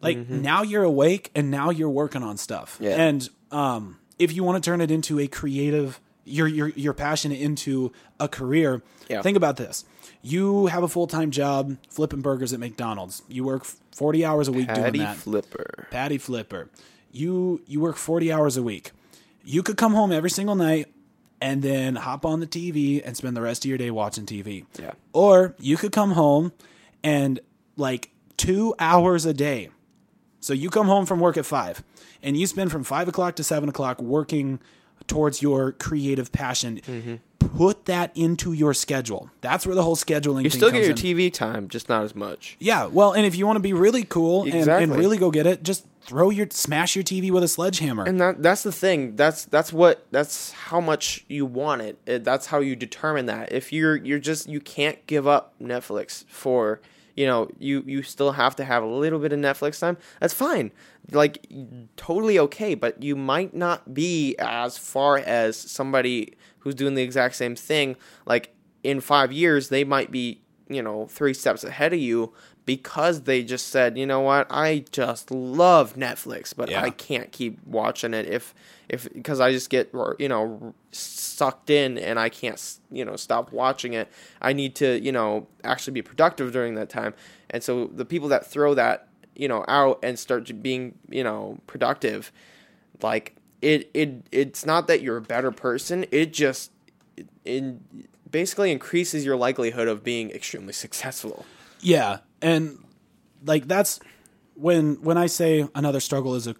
Like 0.00 0.28
now 0.28 0.62
you're 0.62 0.82
awake 0.84 1.30
and 1.36 1.50
now 1.50 1.70
you're 1.70 1.88
working 1.88 2.22
on 2.24 2.36
stuff. 2.36 2.74
Mm-hmm. 2.74 2.84
Yeah. 2.84 2.90
And 3.02 3.28
um, 3.52 3.98
if 4.18 4.32
you 4.34 4.44
want 4.44 4.62
to 4.62 4.70
turn 4.70 4.80
it 4.80 4.90
into 4.90 5.18
a 5.18 5.26
creative, 5.28 6.00
your 6.24 6.46
your 6.46 6.68
your 6.70 6.92
passion 6.94 7.32
into 7.32 7.92
a 8.20 8.28
career, 8.28 8.82
Yeah. 9.08 9.22
think 9.22 9.36
about 9.36 9.56
this. 9.56 9.84
You 10.22 10.66
have 10.66 10.82
a 10.82 10.88
full 10.88 11.06
time 11.06 11.30
job 11.30 11.76
flipping 11.88 12.20
burgers 12.20 12.52
at 12.52 12.60
McDonald's. 12.60 13.22
You 13.28 13.44
work 13.44 13.64
forty 13.92 14.24
hours 14.24 14.48
a 14.48 14.52
week 14.52 14.68
patty 14.68 14.98
doing 14.98 15.04
that. 15.06 15.16
flipper 15.16 15.86
Patty 15.90 16.18
Flipper. 16.18 16.68
You 17.12 17.62
you 17.66 17.80
work 17.80 17.96
40 17.96 18.30
hours 18.30 18.56
a 18.58 18.62
week. 18.62 18.90
You 19.44 19.62
could 19.62 19.76
come 19.78 19.94
home 19.94 20.12
every 20.12 20.28
single 20.28 20.54
night 20.56 20.92
and 21.40 21.62
then 21.62 21.96
hop 21.96 22.26
on 22.26 22.40
the 22.40 22.46
TV 22.46 23.00
and 23.04 23.16
spend 23.16 23.34
the 23.36 23.40
rest 23.40 23.64
of 23.64 23.68
your 23.68 23.78
day 23.78 23.90
watching 23.90 24.26
TV. 24.26 24.66
Yeah. 24.78 24.90
Or 25.14 25.54
you 25.58 25.76
could 25.78 25.92
come 25.92 26.10
home 26.12 26.52
and 27.02 27.40
like 27.76 28.10
2 28.36 28.74
hours 28.78 29.24
a 29.24 29.32
day. 29.32 29.70
So 30.40 30.52
you 30.52 30.70
come 30.70 30.86
home 30.86 31.06
from 31.06 31.20
work 31.20 31.36
at 31.36 31.46
5 31.46 31.82
and 32.22 32.36
you 32.36 32.46
spend 32.46 32.70
from 32.70 32.84
5 32.84 33.08
o'clock 33.08 33.36
to 33.36 33.44
7 33.44 33.68
o'clock 33.68 34.00
working 34.00 34.60
towards 35.06 35.42
your 35.42 35.72
creative 35.72 36.32
passion. 36.32 36.80
Mm-hmm. 36.86 37.14
Put 37.56 37.86
that 37.86 38.14
into 38.16 38.52
your 38.52 38.74
schedule. 38.74 39.30
That's 39.40 39.66
where 39.66 39.74
the 39.74 39.82
whole 39.82 39.96
scheduling 39.96 40.44
you 40.44 40.50
still 40.50 40.70
get 40.70 40.82
your 40.82 40.90
in. 40.90 40.96
tv 40.96 41.32
time 41.32 41.68
just 41.68 41.88
not 41.88 42.04
as 42.04 42.14
much 42.14 42.56
Yeah, 42.58 42.86
well, 42.86 43.12
and 43.12 43.24
if 43.24 43.36
you 43.36 43.46
want 43.46 43.56
to 43.56 43.60
be 43.62 43.72
really 43.72 44.04
cool 44.04 44.42
and, 44.42 44.68
and 44.68 44.94
really 44.94 45.16
go 45.16 45.30
get 45.30 45.46
it, 45.46 45.62
just 45.62 45.86
throw 46.02 46.30
your 46.30 46.46
smash 46.50 46.96
your 46.96 47.04
TV 47.04 47.30
with 47.30 47.42
a 47.42 47.48
sledgehammer. 47.48 48.04
and 48.04 48.20
that 48.20 48.42
that's 48.42 48.62
the 48.62 48.72
thing 48.72 49.14
that's 49.16 49.44
that's 49.46 49.72
what 49.72 50.06
that's 50.10 50.52
how 50.52 50.80
much 50.80 51.24
you 51.28 51.46
want 51.46 51.82
it. 51.82 51.98
it 52.06 52.24
that's 52.24 52.46
how 52.46 52.60
you 52.60 52.74
determine 52.74 53.26
that 53.26 53.52
if 53.52 53.72
you're 53.72 53.96
you're 53.96 54.18
just 54.18 54.48
you 54.48 54.60
can't 54.60 55.06
give 55.06 55.26
up 55.26 55.54
netflix 55.60 56.24
for 56.28 56.80
you 57.18 57.26
know 57.26 57.48
you 57.58 57.82
you 57.84 58.00
still 58.04 58.30
have 58.30 58.54
to 58.54 58.64
have 58.64 58.84
a 58.84 58.86
little 58.86 59.18
bit 59.18 59.32
of 59.32 59.40
netflix 59.40 59.80
time 59.80 59.96
that's 60.20 60.32
fine. 60.32 60.70
Like 61.10 61.44
totally 61.96 62.38
okay 62.38 62.76
but 62.76 63.02
you 63.02 63.16
might 63.16 63.54
not 63.54 63.92
be 63.92 64.36
as 64.38 64.78
far 64.78 65.18
as 65.18 65.56
somebody 65.56 66.34
who's 66.60 66.76
doing 66.76 66.94
the 66.94 67.02
exact 67.02 67.34
same 67.34 67.56
thing. 67.56 67.96
Like 68.24 68.54
in 68.84 69.00
five 69.00 69.32
years 69.32 69.68
they 69.68 69.82
might 69.82 70.12
be 70.12 70.42
you 70.68 70.80
know 70.80 71.06
three 71.06 71.34
steps 71.34 71.64
ahead 71.64 71.92
of 71.92 71.98
you 71.98 72.32
because 72.68 73.22
they 73.22 73.42
just 73.42 73.68
said 73.68 73.96
you 73.96 74.04
know 74.06 74.20
what? 74.20 74.46
I 74.50 74.84
just 74.92 75.30
love 75.30 75.94
netflix 75.94 76.54
but 76.54 76.68
Yeah. 76.68 76.82
i 76.82 76.90
can't 76.90 77.32
keep 77.32 77.58
watching 77.66 78.12
it 78.12 78.26
if 78.26 78.54
if 78.90 79.10
because 79.12 79.40
i 79.40 79.50
just 79.52 79.70
get 79.70 79.90
you 80.18 80.28
know 80.28 80.74
sucked 80.92 81.70
in 81.70 81.96
and 81.98 82.18
i 82.18 82.28
can't 82.28 82.60
you 82.90 83.04
know 83.04 83.16
stop 83.16 83.52
watching 83.52 83.92
it. 83.94 84.06
I 84.40 84.52
need 84.52 84.74
to 84.76 85.00
you 85.00 85.12
know 85.12 85.46
actually 85.64 85.94
be 85.94 86.02
productive 86.02 86.52
during 86.52 86.74
that 86.76 86.88
time. 86.88 87.14
And 87.50 87.62
so 87.62 87.86
the 88.00 88.04
people 88.04 88.28
that 88.28 88.46
throw 88.46 88.74
that 88.74 89.08
you 89.34 89.48
know 89.48 89.64
out 89.68 89.98
and 90.02 90.18
start 90.18 90.42
being 90.62 90.94
you 91.08 91.24
know 91.24 91.58
productive 91.66 92.32
like 93.02 93.34
it 93.62 93.90
it 93.94 94.10
it's 94.32 94.64
not 94.66 94.86
that 94.88 95.00
you're 95.02 95.16
a 95.16 95.22
better 95.34 95.50
person. 95.50 96.04
It 96.10 96.32
just 96.32 96.70
it 97.44 97.64
basically 98.30 98.70
increases 98.72 99.24
your 99.24 99.36
likelihood 99.36 99.88
of 99.88 100.02
being 100.04 100.30
extremely 100.30 100.72
successful 100.84 101.44
yeah, 101.80 102.18
and 102.42 102.78
like 103.44 103.68
that's 103.68 104.00
when 104.54 104.96
when 105.02 105.16
I 105.16 105.26
say 105.26 105.68
another 105.74 106.00
struggle 106.00 106.34
as 106.34 106.46
a 106.46 106.56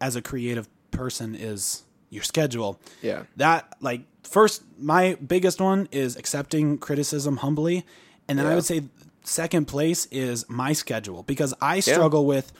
as 0.00 0.16
a 0.16 0.22
creative 0.22 0.68
person 0.90 1.34
is 1.34 1.82
your 2.10 2.22
schedule. 2.22 2.78
Yeah. 3.02 3.24
That 3.36 3.74
like 3.80 4.02
first 4.22 4.62
my 4.78 5.14
biggest 5.14 5.60
one 5.60 5.88
is 5.92 6.16
accepting 6.16 6.78
criticism 6.78 7.38
humbly, 7.38 7.84
and 8.28 8.38
then 8.38 8.46
I 8.46 8.54
would 8.54 8.64
say 8.64 8.84
second 9.24 9.66
place 9.66 10.06
is 10.10 10.48
my 10.48 10.72
schedule 10.72 11.22
because 11.22 11.54
I 11.60 11.80
struggle 11.80 12.26
with 12.26 12.52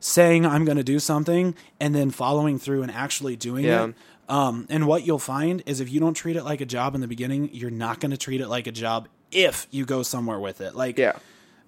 saying 0.00 0.44
I'm 0.44 0.64
going 0.64 0.76
to 0.78 0.82
do 0.84 0.98
something 0.98 1.54
and 1.78 1.94
then 1.94 2.10
following 2.10 2.58
through 2.58 2.82
and 2.82 2.90
actually 2.90 3.36
doing 3.36 3.64
Yeah. 3.64 3.84
it. 3.86 3.94
Um, 4.28 4.66
and 4.68 4.86
what 4.86 5.06
you'll 5.06 5.18
find 5.20 5.62
is 5.66 5.80
if 5.80 5.92
you 5.92 6.00
don't 6.00 6.14
treat 6.14 6.36
it 6.36 6.42
like 6.44 6.60
a 6.60 6.64
job 6.66 6.94
in 6.94 7.00
the 7.00 7.06
beginning, 7.06 7.50
you're 7.52 7.70
not 7.70 8.00
going 8.00 8.10
to 8.10 8.16
treat 8.16 8.40
it 8.40 8.48
like 8.48 8.66
a 8.66 8.72
job 8.72 9.06
if 9.30 9.66
you 9.70 9.84
go 9.84 10.02
somewhere 10.02 10.40
with 10.40 10.60
it. 10.60 10.74
Like, 10.74 10.98
yeah 10.98 11.12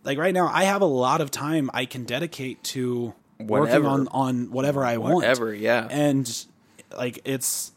like 0.04 0.18
right 0.18 0.34
now, 0.34 0.48
I 0.52 0.64
have 0.64 0.82
a 0.82 0.86
lot 0.86 1.20
of 1.20 1.30
time 1.30 1.70
I 1.74 1.86
can 1.86 2.04
dedicate 2.04 2.62
to 2.64 3.14
working 3.40 3.86
on 3.86 4.08
on 4.08 4.50
whatever 4.50 4.84
I 4.84 4.98
want. 4.98 5.14
Whatever, 5.14 5.52
yeah. 5.52 5.88
And 5.90 6.46
like 6.96 7.20
it's 7.24 7.72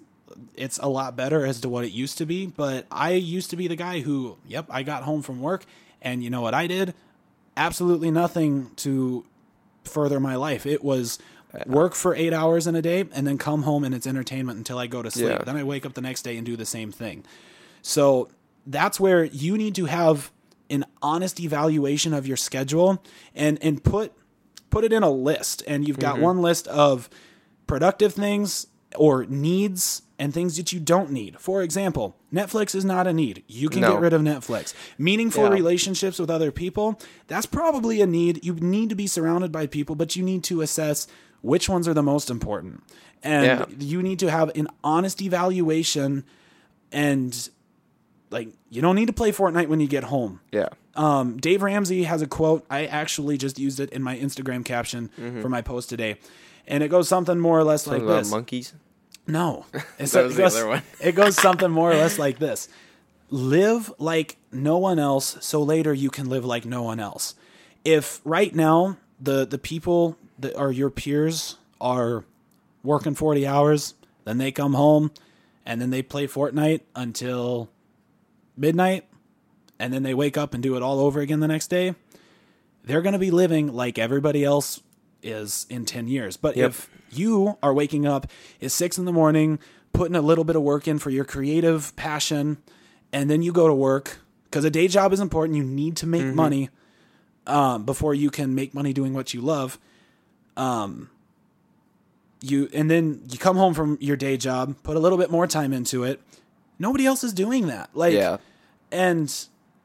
it's 0.56 0.78
a 0.78 0.88
lot 0.88 1.16
better 1.16 1.46
as 1.46 1.62
to 1.62 1.70
what 1.70 1.86
it 1.86 1.92
used 1.92 2.18
to 2.20 2.26
be. 2.26 2.46
But 2.46 2.86
I 2.92 3.12
used 3.12 3.50
to 3.52 3.56
be 3.56 3.68
the 3.68 3.76
guy 3.76 4.02
who, 4.02 4.38
yep, 4.46 4.66
I 4.70 4.84
got 4.84 5.04
home 5.04 5.22
from 5.22 5.42
work, 5.42 5.66
and 6.02 6.24
you 6.24 6.30
know 6.30 6.42
what 6.42 6.54
I 6.54 6.68
did? 6.68 6.94
Absolutely 7.56 8.12
nothing 8.12 8.72
to 8.78 9.26
further 9.84 10.20
my 10.20 10.36
life. 10.36 10.66
It 10.66 10.84
was 10.84 11.18
work 11.66 11.96
for 11.96 12.14
eight 12.14 12.34
hours 12.34 12.68
in 12.68 12.76
a 12.76 12.82
day, 12.82 13.06
and 13.14 13.26
then 13.26 13.38
come 13.38 13.64
home 13.64 13.84
and 13.84 13.96
it's 13.96 14.06
entertainment 14.06 14.58
until 14.58 14.78
I 14.78 14.88
go 14.88 15.02
to 15.02 15.10
sleep. 15.10 15.30
Yeah. 15.30 15.44
Then 15.44 15.56
I 15.56 15.64
wake 15.64 15.86
up 15.86 15.94
the 15.94 16.02
next 16.02 16.24
day 16.24 16.38
and 16.38 16.46
do 16.46 16.56
the 16.56 16.66
same 16.66 16.92
thing. 16.92 17.24
So 17.82 18.30
that's 18.66 19.00
where 19.00 19.24
you 19.24 19.58
need 19.58 19.76
to 19.76 19.86
have 19.86 20.32
an 20.70 20.86
honest 21.02 21.40
evaluation 21.40 22.14
of 22.14 22.28
your 22.28 22.38
schedule 22.38 23.04
and 23.36 23.58
and 23.64 23.84
put 23.84 24.14
put 24.70 24.84
it 24.84 24.92
in 24.94 25.04
a 25.04 25.10
list. 25.10 25.64
And 25.68 25.88
you've 25.88 26.00
got 26.00 26.16
Mm-hmm. 26.16 26.24
one 26.24 26.42
list 26.42 26.68
of 26.68 27.10
productive 27.68 28.14
things 28.14 28.68
or 28.96 29.26
needs 29.26 30.02
and 30.20 30.34
things 30.34 30.58
that 30.58 30.74
you 30.74 30.80
don't 30.80 31.12
need. 31.12 31.40
For 31.40 31.62
example, 31.62 32.16
Netflix 32.34 32.74
is 32.74 32.84
not 32.84 33.06
a 33.08 33.14
need. 33.14 33.44
You 33.48 33.70
can 33.70 33.82
No. 33.82 33.92
get 33.94 34.02
rid 34.02 34.14
of 34.14 34.22
Netflix. 34.22 34.74
Meaningful 34.98 35.44
Yeah. 35.44 35.50
relationships 35.52 36.18
with 36.20 36.30
other 36.30 36.52
people, 36.52 37.00
that's 37.28 37.46
probably 37.46 38.02
a 38.02 38.08
need. 38.08 38.44
You 38.44 38.56
need 38.56 38.90
to 38.90 38.96
be 38.96 39.06
surrounded 39.08 39.52
by 39.52 39.68
people, 39.68 39.96
but 39.96 40.16
you 40.16 40.24
need 40.24 40.44
to 40.46 40.62
assess 40.62 41.08
which 41.42 41.70
ones 41.70 41.88
are 41.88 41.94
the 41.94 42.02
most 42.02 42.30
important. 42.32 42.84
And 43.22 43.46
Yeah. 43.46 43.66
you 43.80 44.02
need 44.02 44.20
to 44.20 44.32
have 44.32 44.50
an 44.56 44.68
honest 44.84 45.22
evaluation 45.22 46.24
and 46.92 47.50
like 48.30 48.50
you 48.70 48.82
don't 48.82 48.96
need 48.96 49.08
to 49.08 49.14
play 49.14 49.32
Fortnite 49.32 49.68
when 49.68 49.80
you 49.80 49.88
get 49.88 50.04
home. 50.06 50.42
Yeah. 50.52 50.70
Um, 50.96 51.38
Dave 51.38 51.62
Ramsey 51.62 52.04
has 52.04 52.22
a 52.22 52.28
quote. 52.28 52.66
I 52.70 52.86
actually 52.88 53.38
just 53.38 53.60
used 53.60 53.80
it 53.80 53.92
in 53.92 54.02
my 54.02 54.18
Instagram 54.18 54.66
caption 54.66 55.10
for 55.42 55.48
my 55.50 55.62
post 55.62 55.90
today, 55.90 56.18
and 56.68 56.84
it 56.84 56.88
goes 56.90 57.08
something 57.08 57.40
more 57.40 57.60
or 57.60 57.64
less 57.64 57.86
like 57.88 58.02
About 58.02 58.20
this. 58.20 58.32
monkeys. 58.32 58.74
No, 59.28 59.66
it's 60.00 60.14
That 60.14 60.24
was 60.26 60.34
it 60.34 60.38
the 60.38 60.42
goes, 60.44 60.56
other 60.56 60.68
one. 60.68 60.82
it 61.02 61.12
goes 61.16 61.36
something 61.36 61.70
more 61.70 61.92
or 61.92 61.96
less 61.96 62.18
like 62.18 62.40
this: 62.40 62.68
Live 63.30 63.92
like 64.00 64.38
no 64.52 64.78
one 64.78 65.00
else, 65.00 65.38
so 65.42 65.62
later 65.62 65.94
you 65.94 66.10
can 66.10 66.30
live 66.30 66.46
like 66.46 66.66
no 66.66 66.82
one 66.84 67.00
else. 67.00 67.36
If 67.86 68.22
right 68.24 68.54
now 68.56 68.98
the 69.20 69.46
the 69.46 69.58
people 69.58 70.18
that 70.40 70.56
are 70.56 70.72
your 70.72 70.90
peers 70.90 71.58
are 71.82 72.24
working 72.84 73.14
forty 73.16 73.46
hours, 73.46 73.94
then 74.24 74.38
they 74.40 74.52
come 74.52 74.74
home, 74.74 75.12
and 75.66 75.80
then 75.82 75.90
they 75.92 76.02
play 76.02 76.26
Fortnite 76.26 76.82
until 76.96 77.70
midnight, 78.58 79.06
and 79.80 79.94
then 79.94 80.04
they 80.04 80.14
wake 80.14 80.38
up 80.38 80.54
and 80.54 80.62
do 80.64 80.76
it 80.76 80.82
all 80.84 81.00
over 81.00 81.20
again 81.20 81.40
the 81.40 81.48
next 81.48 81.68
day. 81.68 81.96
They're 82.84 83.02
going 83.02 83.14
to 83.14 83.20
be 83.20 83.32
living 83.32 83.74
like 83.74 83.98
everybody 84.00 84.44
else 84.44 84.82
is 85.22 85.66
in 85.70 85.86
10 85.86 86.08
years. 86.08 86.38
But 86.38 86.56
Yep. 86.56 86.70
if 86.70 86.90
you 87.12 87.58
are 87.62 87.74
waking 87.74 88.06
up 88.06 88.28
at 88.62 88.72
six 88.72 88.98
in 88.98 89.06
the 89.06 89.12
morning, 89.14 89.60
putting 89.94 90.16
a 90.16 90.22
little 90.22 90.44
bit 90.44 90.56
of 90.56 90.62
work 90.62 90.88
in 90.88 91.00
for 91.00 91.10
your 91.10 91.26
creative 91.26 91.96
passion, 91.96 92.58
and 93.12 93.30
then 93.30 93.42
you 93.42 93.52
go 93.52 93.68
to 93.68 93.74
work 93.74 94.20
because 94.46 94.64
a 94.64 94.70
day 94.70 94.88
job 94.88 95.12
is 95.14 95.20
important. 95.20 95.58
You 95.58 95.64
need 95.64 95.98
to 95.98 96.08
make 96.08 96.26
money 96.34 96.70
um, 97.46 97.84
before 97.86 98.14
you 98.14 98.30
can 98.30 98.54
make 98.56 98.74
money 98.74 98.94
doing 98.94 99.14
what 99.14 99.34
you 99.34 99.42
love. 99.42 99.80
Um, 100.56 101.10
you 102.42 102.70
and 102.74 102.90
then 102.90 103.24
you 103.32 103.38
come 103.38 103.58
home 103.58 103.74
from 103.74 103.98
your 104.00 104.16
day 104.18 104.38
job, 104.38 104.76
put 104.84 104.96
a 104.96 105.00
little 105.00 105.18
bit 105.18 105.32
more 105.32 105.48
time 105.48 105.74
into 105.74 106.04
it. 106.04 106.22
Nobody 106.80 107.06
else 107.06 107.24
is 107.24 107.34
doing 107.34 107.68
that. 107.68 107.90
Like, 107.94 108.14
Yeah. 108.14 108.38
and 108.92 109.34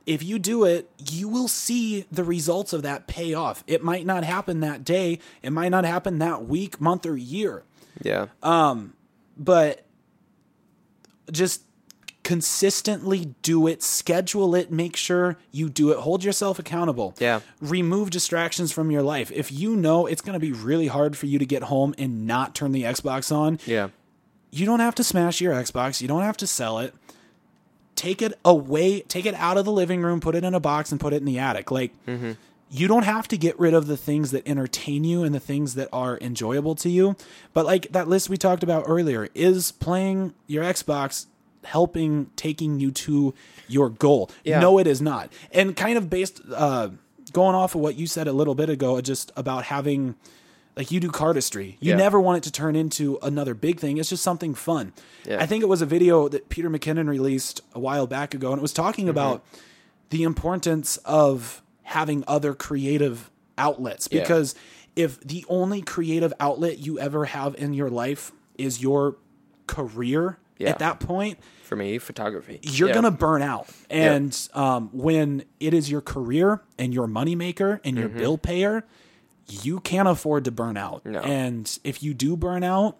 if 0.04 0.22
you 0.22 0.38
do 0.38 0.64
it, 0.64 0.90
you 1.10 1.28
will 1.28 1.48
see 1.48 2.06
the 2.10 2.24
results 2.24 2.72
of 2.72 2.82
that 2.82 3.06
pay 3.06 3.34
off. 3.34 3.62
It 3.66 3.82
might 3.84 4.04
not 4.04 4.24
happen 4.24 4.60
that 4.60 4.84
day, 4.84 5.18
it 5.42 5.50
might 5.50 5.68
not 5.70 5.84
happen 5.84 6.18
that 6.18 6.46
week, 6.46 6.80
month, 6.80 7.06
or 7.06 7.16
year, 7.16 7.62
Yeah. 8.02 8.26
Um, 8.42 8.94
but 9.36 9.84
just 11.30 11.62
consistently 12.24 13.34
do 13.42 13.66
it, 13.66 13.82
schedule 13.82 14.54
it, 14.54 14.70
make 14.70 14.96
sure 14.96 15.36
you 15.50 15.68
do 15.68 15.90
it, 15.90 15.98
hold 15.98 16.22
yourself 16.22 16.58
accountable. 16.58 17.14
Yeah. 17.18 17.40
Remove 17.60 18.10
distractions 18.10 18.70
from 18.72 18.90
your 18.90 19.02
life. 19.02 19.30
If 19.32 19.50
you 19.50 19.74
know 19.76 20.06
it's 20.06 20.20
going 20.22 20.34
to 20.34 20.40
be 20.40 20.52
really 20.52 20.86
hard 20.86 21.16
for 21.16 21.26
you 21.26 21.38
to 21.38 21.46
get 21.46 21.64
home 21.64 21.94
and 21.98 22.26
not 22.26 22.54
turn 22.54 22.72
the 22.72 22.82
Xbox 22.84 23.34
on, 23.34 23.58
yeah. 23.66 23.88
You 24.52 24.66
don't 24.66 24.80
have 24.80 24.94
to 24.96 25.04
smash 25.04 25.40
your 25.40 25.54
Xbox. 25.54 26.00
You 26.00 26.06
don't 26.06 26.22
have 26.22 26.36
to 26.36 26.46
sell 26.46 26.78
it. 26.78 26.94
Take 27.96 28.22
it 28.22 28.38
away, 28.44 29.00
take 29.00 29.26
it 29.26 29.34
out 29.34 29.56
of 29.56 29.64
the 29.64 29.72
living 29.72 30.02
room, 30.02 30.20
put 30.20 30.34
it 30.34 30.44
in 30.44 30.54
a 30.54 30.60
box, 30.60 30.92
and 30.92 31.00
put 31.00 31.12
it 31.12 31.16
in 31.16 31.24
the 31.24 31.38
attic. 31.38 31.70
Like, 31.70 31.92
you 32.70 32.88
don't 32.88 33.04
have 33.04 33.28
to 33.28 33.36
get 33.36 33.58
rid 33.58 33.74
of 33.74 33.86
the 33.86 33.96
things 33.96 34.30
that 34.30 34.46
entertain 34.46 35.04
you 35.04 35.24
and 35.24 35.34
the 35.34 35.40
things 35.40 35.74
that 35.74 35.88
are 35.92 36.18
enjoyable 36.20 36.74
to 36.76 36.88
you. 36.88 37.16
But, 37.52 37.66
like 37.66 37.92
that 37.92 38.08
list 38.08 38.28
we 38.28 38.36
talked 38.36 38.62
about 38.62 38.84
earlier, 38.86 39.28
is 39.34 39.72
playing 39.72 40.34
your 40.46 40.64
Xbox 40.64 41.26
helping 41.64 42.30
taking 42.34 42.80
you 42.80 42.90
to 42.90 43.34
your 43.68 43.88
goal? 43.88 44.30
Yeah. 44.42 44.58
No, 44.60 44.78
it 44.78 44.86
is 44.86 45.00
not. 45.00 45.32
And 45.52 45.76
kind 45.76 45.96
of 45.96 46.10
based, 46.10 46.40
uh, 46.52 46.90
going 47.32 47.54
off 47.54 47.74
of 47.74 47.80
what 47.82 47.96
you 47.96 48.06
said 48.06 48.26
a 48.26 48.32
little 48.32 48.54
bit 48.54 48.68
ago, 48.68 49.00
just 49.00 49.30
about 49.36 49.64
having 49.64 50.16
like 50.76 50.90
you 50.90 51.00
do 51.00 51.08
cardistry. 51.10 51.76
You 51.80 51.90
Yeah. 51.90 51.96
never 51.96 52.20
want 52.20 52.38
it 52.38 52.42
to 52.44 52.52
turn 52.52 52.76
into 52.76 53.18
another 53.22 53.54
big 53.54 53.78
thing. 53.80 53.98
It's 53.98 54.08
just 54.08 54.22
something 54.22 54.54
fun. 54.54 54.92
Yeah. 55.26 55.42
I 55.42 55.46
think 55.46 55.62
it 55.62 55.68
was 55.68 55.82
a 55.82 55.86
video 55.86 56.28
that 56.28 56.48
Peter 56.48 56.70
McKinnon 56.70 57.08
released 57.08 57.60
a 57.74 57.78
while 57.80 58.06
back 58.06 58.32
ago, 58.34 58.50
and 58.52 58.58
it 58.58 58.62
was 58.62 58.72
talking 58.72 59.04
Mm-hmm. 59.04 59.10
about 59.10 59.44
the 60.10 60.22
importance 60.22 60.96
of 61.04 61.62
having 61.82 62.24
other 62.26 62.54
creative 62.54 63.30
outlets. 63.58 64.08
Yeah. 64.10 64.20
Because 64.20 64.54
if 64.96 65.20
the 65.20 65.44
only 65.48 65.82
creative 65.82 66.32
outlet 66.40 66.78
you 66.78 66.98
ever 66.98 67.26
have 67.26 67.54
in 67.56 67.74
your 67.74 67.90
life 67.90 68.32
is 68.58 68.82
your 68.82 69.16
career 69.66 70.38
Yeah. 70.58 70.70
at 70.70 70.78
that 70.80 71.00
point, 71.00 71.38
For 71.64 71.76
me, 71.76 71.98
photography. 71.98 72.60
you're 72.62 72.88
Yeah. 72.88 72.94
gonna 72.94 73.10
burn 73.10 73.42
out. 73.42 73.68
And 73.90 74.36
um, 74.54 74.90
when 74.92 75.44
it 75.60 75.72
is 75.74 75.90
your 75.90 76.00
career 76.02 76.62
and 76.78 76.92
your 76.94 77.06
moneymaker 77.08 77.80
and 77.84 77.96
your 77.96 78.08
bill 78.08 78.36
payer, 78.38 78.84
you 79.48 79.80
can't 79.80 80.08
afford 80.08 80.44
to 80.44 80.50
burn 80.50 80.76
out. 80.76 81.04
No. 81.04 81.20
And 81.20 81.78
if 81.84 82.02
you 82.02 82.14
do 82.14 82.36
burn 82.36 82.64
out, 82.64 82.96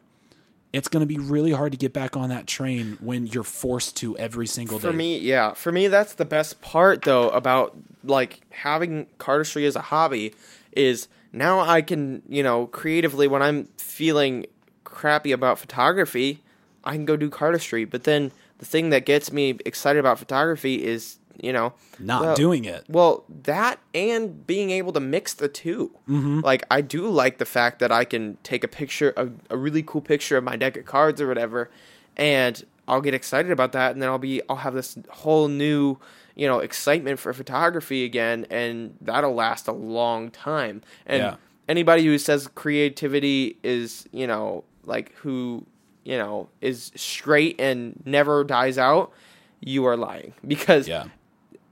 it's 0.73 0.89
gonna 0.89 1.07
be 1.07 1.19
really 1.19 1.53
hard 1.53 1.73
to 1.73 1.79
get 1.79 1.93
back 1.93 2.17
on 2.17 2.31
that 2.31 2.47
train 2.47 2.97
when 3.01 3.27
you're 3.27 3.43
forced 3.43 3.97
to 3.99 4.17
every 4.17 4.47
single 4.47 4.79
day. 4.79 4.89
For 4.89 4.93
me, 4.93 5.19
yeah. 5.19 5.53
For 5.53 5.71
me, 5.71 5.89
that's 5.89 6.15
the 6.15 6.25
best 6.25 6.63
part 6.63 7.03
though 7.03 7.29
about 7.31 7.77
like 8.05 8.41
having 8.51 9.07
cardistry 9.19 9.67
as 9.67 9.77
a 9.77 9.83
hobby 9.83 10.35
is 10.73 11.09
now 11.33 11.61
I 11.61 11.83
can, 11.83 12.23
you 12.29 12.43
know, 12.43 12.67
creatively 12.67 13.29
when 13.29 13.43
I'm 13.43 13.67
feeling 13.77 14.47
crappy 14.85 15.33
about 15.33 15.59
photography, 15.59 16.43
I 16.85 16.93
can 16.93 17.05
go 17.05 17.17
do 17.17 17.31
cardistry. 17.31 17.89
But 17.89 18.05
then 18.05 18.33
the 18.63 18.67
thing 18.69 18.91
that 18.91 19.05
gets 19.05 19.33
me 19.33 19.59
excited 19.67 19.99
about 19.99 20.21
photography 20.21 20.85
is, 20.85 21.19
you 21.41 21.53
know, 21.53 21.73
not 21.99 22.23
well- 22.23 22.37
doing 22.37 22.65
it. 22.65 22.85
Well, 22.89 23.25
that 23.43 23.81
and 23.93 24.47
being 24.47 24.71
able 24.71 24.93
to 24.93 25.01
mix 25.01 25.35
the 25.35 25.49
2 25.49 25.91
Mm-hmm. 26.09 26.41
Like, 26.41 26.63
I 26.71 26.81
do 26.81 27.09
like 27.09 27.39
the 27.39 27.45
fact 27.45 27.81
that 27.81 27.91
I 27.91 28.05
can 28.05 28.39
take 28.45 28.63
a 28.63 28.69
picture, 28.69 29.13
a, 29.17 29.29
a 29.51 29.57
really 29.57 29.83
cool 29.83 30.01
picture 30.01 30.37
of 30.37 30.45
my 30.45 30.55
deck 30.55 30.77
of 30.77 30.85
cards 30.85 31.21
or 31.21 31.27
whatever, 31.27 31.71
and 32.17 32.65
I'll 32.87 33.01
get 33.01 33.15
excited 33.15 33.51
about 33.51 33.73
that, 33.73 33.93
and 33.93 34.01
then 34.01 34.09
I'll 34.09 34.19
be, 34.19 34.43
I'll 34.49 34.57
have 34.57 34.75
this 34.75 34.97
whole 35.11 35.49
new, 35.49 35.99
you 36.37 36.47
know, 36.47 36.61
excitement 36.61 37.19
for 37.19 37.33
photography 37.33 38.05
again, 38.05 38.47
and 38.49 38.97
that'll 39.01 39.35
last 39.35 39.67
a 39.67 39.73
long 39.73 40.31
time. 40.31 40.83
And 41.07 41.21
Yeah. 41.23 41.35
anybody 41.69 42.05
who 42.05 42.17
says 42.19 42.49
creativity 42.55 43.57
is, 43.65 44.07
you 44.13 44.27
know, 44.29 44.63
like 44.85 45.13
who, 45.17 45.65
you 46.05 46.17
know, 46.19 46.49
is 46.61 46.91
straight 46.97 47.61
and 47.61 48.01
never 48.05 48.45
dies 48.45 48.79
out, 48.79 49.13
you 49.61 49.85
are 49.87 49.97
lying 49.97 50.35
because 50.47 50.89
Yeah. 50.89 51.05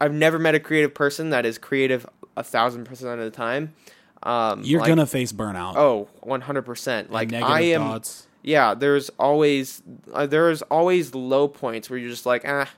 I've 0.00 0.12
never 0.14 0.38
met 0.38 0.54
a 0.54 0.60
creative 0.60 0.94
person 0.94 1.30
that 1.30 1.44
is 1.44 1.58
creative 1.58 2.06
a 2.36 2.42
thousand 2.44 2.84
percent 2.84 3.18
of 3.20 3.24
the 3.30 3.36
time. 3.36 3.74
Um, 4.22 4.62
You're 4.62 4.80
like- 4.80 4.88
gonna 4.88 5.06
face 5.06 5.32
burnout. 5.32 5.74
Oh, 5.76 5.80
oh, 5.80 6.08
one 6.22 6.40
hundred 6.42 6.62
percent. 6.62 7.10
Like 7.10 7.30
negative 7.30 7.50
I 7.52 7.60
am. 7.62 7.80
thoughts. 7.82 8.26
Yeah, 8.42 8.74
there's 8.74 9.10
always 9.18 9.82
uh, 10.12 10.26
there's 10.26 10.62
always 10.62 11.14
low 11.14 11.48
points 11.48 11.90
where 11.90 11.98
you're 11.98 12.08
just 12.10 12.24
like, 12.26 12.44
ah, 12.46 12.68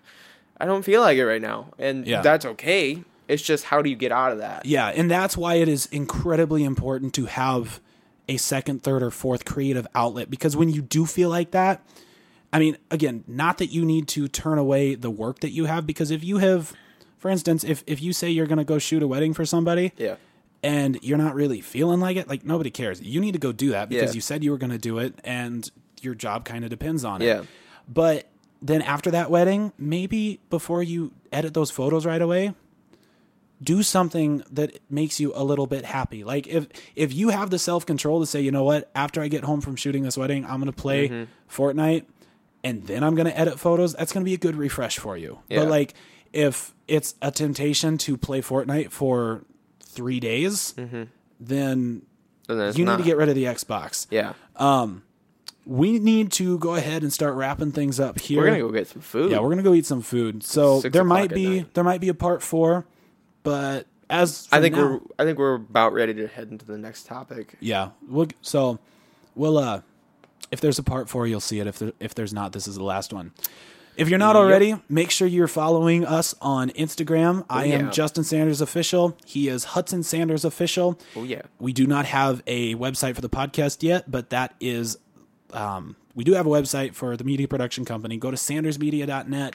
I 0.58 0.64
don't 0.66 0.84
feel 0.84 1.00
like 1.00 1.18
it 1.18 1.24
right 1.26 1.42
now, 1.42 1.68
and 1.78 2.06
Yeah. 2.06 2.22
that's 2.22 2.44
okay. 2.44 3.02
It's 3.28 3.42
just 3.42 3.64
how 3.64 3.82
do 3.82 3.88
you 3.90 3.96
get 3.96 4.10
out 4.12 4.32
of 4.32 4.38
that? 4.38 4.66
Yeah, 4.66 4.88
and 4.88 5.10
that's 5.10 5.36
why 5.36 5.54
it 5.54 5.68
is 5.68 5.86
incredibly 5.86 6.64
important 6.64 7.14
to 7.14 7.26
have 7.26 7.80
a 8.28 8.36
second, 8.36 8.82
third, 8.82 9.02
or 9.02 9.10
fourth 9.10 9.44
creative 9.44 9.86
outlet 9.94 10.30
because 10.30 10.56
when 10.56 10.68
you 10.68 10.82
do 10.82 11.06
feel 11.06 11.28
like 11.28 11.50
that, 11.52 11.84
I 12.52 12.58
mean, 12.58 12.76
again, 12.90 13.24
not 13.26 13.58
that 13.58 13.68
you 13.68 13.84
need 13.84 14.08
to 14.08 14.28
turn 14.28 14.58
away 14.58 14.94
the 14.94 15.10
work 15.10 15.40
that 15.40 15.50
you 15.50 15.64
have 15.66 15.86
because 15.86 16.10
if 16.10 16.22
you 16.22 16.38
have, 16.38 16.72
for 17.18 17.30
instance, 17.30 17.64
if 17.64 17.82
if 17.86 18.02
you 18.02 18.12
say 18.12 18.30
you're 18.30 18.46
going 18.46 18.58
to 18.58 18.64
go 18.64 18.78
shoot 18.78 19.02
a 19.02 19.06
wedding 19.06 19.32
for 19.34 19.44
somebody 19.46 19.92
Yeah, 19.96 20.16
and 20.62 20.98
you're 21.02 21.18
not 21.18 21.34
really 21.34 21.60
feeling 21.60 21.98
like 22.00 22.16
it, 22.16 22.28
like 22.28 22.44
nobody 22.44 22.70
cares. 22.70 23.00
You 23.00 23.20
need 23.20 23.32
to 23.32 23.38
go 23.38 23.52
do 23.52 23.70
that 23.70 23.88
because 23.88 24.10
Yeah. 24.10 24.14
you 24.16 24.20
said 24.20 24.44
you 24.44 24.50
were 24.50 24.58
going 24.58 24.70
to 24.72 24.78
do 24.78 24.98
it 24.98 25.14
and 25.24 25.68
your 26.00 26.14
job 26.14 26.44
kind 26.44 26.62
of 26.64 26.70
depends 26.70 27.04
on 27.04 27.22
it. 27.22 27.26
Yeah. 27.26 27.42
But 27.88 28.28
then 28.60 28.82
after 28.82 29.10
that 29.12 29.30
wedding, 29.30 29.72
maybe 29.78 30.38
before 30.50 30.82
you 30.82 31.12
edit 31.32 31.54
those 31.54 31.70
photos 31.70 32.04
right 32.06 32.22
away, 32.22 32.54
do 33.62 33.82
something 33.82 34.42
that 34.50 34.78
makes 34.90 35.20
you 35.20 35.32
a 35.34 35.44
little 35.44 35.66
bit 35.66 35.84
happy. 35.84 36.24
Like 36.24 36.46
if 36.46 36.66
if 36.96 37.12
you 37.14 37.28
have 37.30 37.50
the 37.50 37.58
self-control 37.58 38.20
to 38.20 38.26
say, 38.26 38.40
"You 38.40 38.50
know 38.50 38.64
what? 38.64 38.90
After 38.94 39.20
I 39.22 39.28
get 39.28 39.44
home 39.44 39.60
from 39.60 39.76
shooting 39.76 40.02
this 40.02 40.16
wedding, 40.16 40.44
I'm 40.44 40.58
going 40.60 40.66
to 40.66 40.72
play 40.72 41.08
Mm-hmm. 41.08 41.24
Fortnite 41.62 42.04
and 42.64 42.86
then 42.86 43.02
I'm 43.04 43.14
going 43.14 43.26
to 43.26 43.38
edit 43.38 43.58
photos." 43.60 43.94
That's 43.94 44.12
going 44.12 44.24
to 44.24 44.28
be 44.28 44.34
a 44.34 44.38
good 44.38 44.56
refresh 44.56 44.98
for 44.98 45.16
you. 45.16 45.38
Yeah. 45.48 45.60
But 45.60 45.68
like 45.68 45.94
if 46.32 46.74
it's 46.88 47.14
a 47.22 47.30
temptation 47.30 47.98
to 47.98 48.16
play 48.16 48.40
Fortnite 48.40 48.90
for 48.90 49.44
3 49.84 50.18
days, 50.20 50.74
Mm-hmm. 50.76 51.02
then 51.40 52.02
then 52.48 52.74
you 52.74 52.84
not. 52.84 52.96
need 52.98 53.04
to 53.04 53.08
get 53.08 53.16
rid 53.16 53.28
of 53.28 53.34
the 53.34 53.44
Xbox. 53.44 54.06
Yeah. 54.10 54.32
Um 54.56 55.02
we 55.64 56.00
need 56.00 56.32
to 56.32 56.58
go 56.58 56.74
ahead 56.74 57.02
and 57.02 57.12
start 57.12 57.34
wrapping 57.36 57.70
things 57.70 58.00
up 58.00 58.18
here. 58.18 58.40
We're 58.40 58.46
gonna 58.46 58.58
go 58.60 58.70
get 58.72 58.88
some 58.88 59.00
food. 59.02 59.30
Yeah, 59.30 59.38
we're 59.38 59.50
gonna 59.50 59.62
go 59.62 59.74
eat 59.74 59.86
some 59.86 60.02
food. 60.02 60.42
So 60.42 60.80
Six 60.80 60.92
there 60.92 61.04
might 61.04 61.32
be 61.32 61.66
there 61.74 61.84
might 61.84 62.00
be 62.00 62.08
a 62.08 62.14
part 62.14 62.42
four, 62.42 62.84
but 63.42 63.86
as 64.10 64.48
I 64.52 64.60
think 64.60 64.74
now- 64.76 64.82
we're 64.82 65.00
I 65.18 65.24
think 65.24 65.38
we're 65.38 65.54
about 65.54 65.92
ready 65.92 66.14
to 66.14 66.26
head 66.28 66.48
into 66.50 66.64
the 66.66 66.78
next 66.78 67.06
topic. 67.06 67.54
yeah. 67.60 67.90
We'll, 68.08 68.28
so 68.42 68.78
we'll 69.34 69.58
uh, 69.58 69.80
if 70.50 70.60
there's 70.60 70.78
a 70.78 70.82
part 70.82 71.08
four, 71.08 71.26
you'll 71.26 71.40
see 71.40 71.60
it. 71.60 71.66
If 71.66 71.78
there, 71.78 71.92
if 72.00 72.14
there's 72.14 72.32
not, 72.32 72.52
this 72.52 72.68
is 72.68 72.76
the 72.76 72.84
last 72.84 73.12
one. 73.12 73.32
If 73.94 74.08
you're 74.08 74.18
not 74.18 74.36
Yep. 74.36 74.42
already, 74.42 74.74
make 74.88 75.10
sure 75.10 75.28
you're 75.28 75.46
following 75.48 76.06
us 76.06 76.34
on 76.40 76.70
Instagram. 76.70 77.44
I 77.50 77.66
am 77.66 77.86
yeah. 77.86 77.90
Justin 77.90 78.24
Sanders 78.24 78.62
Official. 78.62 79.16
He 79.26 79.48
is 79.48 79.64
Hudson 79.64 80.02
Sanders 80.02 80.44
Official. 80.46 80.98
Oh 81.14 81.24
yeah. 81.24 81.42
We 81.58 81.72
do 81.74 81.86
not 81.86 82.06
have 82.06 82.42
a 82.46 82.74
website 82.74 83.14
for 83.14 83.20
the 83.20 83.28
podcast 83.28 83.82
yet, 83.82 84.10
but 84.10 84.30
that 84.30 84.54
is, 84.60 84.96
um, 85.52 85.96
we 86.14 86.24
do 86.24 86.32
have 86.32 86.46
a 86.46 86.50
website 86.50 86.94
for 86.94 87.18
the 87.18 87.24
media 87.24 87.46
production 87.48 87.84
company. 87.84 88.16
Go 88.16 88.30
to 88.30 88.36
sandersmedia.net 88.36 89.54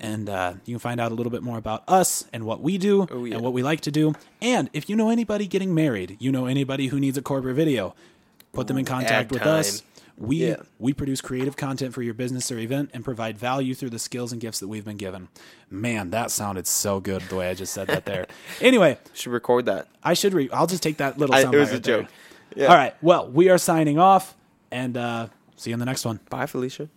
and 0.00 0.28
uh, 0.28 0.54
you 0.64 0.74
can 0.74 0.78
find 0.80 1.00
out 1.00 1.12
a 1.12 1.14
little 1.14 1.30
bit 1.30 1.42
more 1.42 1.58
about 1.58 1.82
us 1.88 2.24
and 2.32 2.44
what 2.44 2.60
we 2.60 2.78
do 2.78 3.06
Oh, 3.10 3.24
yeah. 3.24 3.34
and 3.36 3.44
what 3.44 3.52
we 3.52 3.62
like 3.62 3.80
to 3.82 3.90
do. 3.90 4.14
And 4.42 4.68
if 4.72 4.88
you 4.88 4.96
know 4.96 5.10
anybody 5.10 5.46
getting 5.46 5.74
married, 5.74 6.16
you 6.20 6.30
know 6.32 6.46
anybody 6.46 6.88
who 6.88 6.98
needs 7.00 7.16
a 7.18 7.22
corporate 7.22 7.56
video, 7.56 7.94
put 8.52 8.66
them 8.66 8.76
in 8.78 8.84
contact 8.84 9.12
ad 9.26 9.30
with 9.32 9.42
time. 9.42 9.60
us. 9.60 9.82
We 10.16 10.46
Yeah. 10.46 10.56
we 10.78 10.92
produce 10.92 11.20
creative 11.20 11.56
content 11.56 11.92
for 11.92 12.00
your 12.02 12.14
business 12.14 12.52
or 12.52 12.58
event 12.58 12.90
and 12.94 13.04
provide 13.04 13.36
value 13.36 13.74
through 13.74 13.90
the 13.90 13.98
skills 13.98 14.30
and 14.30 14.40
gifts 14.40 14.60
that 14.60 14.68
we've 14.68 14.84
been 14.84 14.96
given. 14.96 15.26
Man, 15.70 16.10
that 16.10 16.30
sounded 16.30 16.68
so 16.68 17.00
good 17.00 17.22
the 17.22 17.34
way 17.34 17.48
I 17.50 17.54
just 17.54 17.72
said 17.72 17.88
that 17.88 18.04
there. 18.04 18.26
anyway, 18.60 18.98
Should 19.12 19.32
record 19.32 19.66
that. 19.66 19.88
I 20.04 20.14
should 20.14 20.32
re 20.32 20.48
I'll 20.52 20.68
just 20.68 20.84
take 20.84 20.98
that 20.98 21.18
little 21.18 21.34
I- 21.34 21.40
it 21.40 21.48
was 21.50 21.70
bite 21.70 21.76
a 21.78 21.80
joke. 21.80 22.06
Yeah. 22.54 22.66
All 22.68 22.76
right. 22.76 22.94
Well, 23.02 23.28
we 23.28 23.48
are 23.48 23.58
signing 23.58 23.98
off 23.98 24.36
and 24.70 24.96
uh, 24.96 25.26
see 25.56 25.70
you 25.70 25.74
in 25.74 25.80
the 25.80 25.86
next 25.86 26.04
one. 26.04 26.20
Bye, 26.30 26.46
Felicia. 26.46 26.88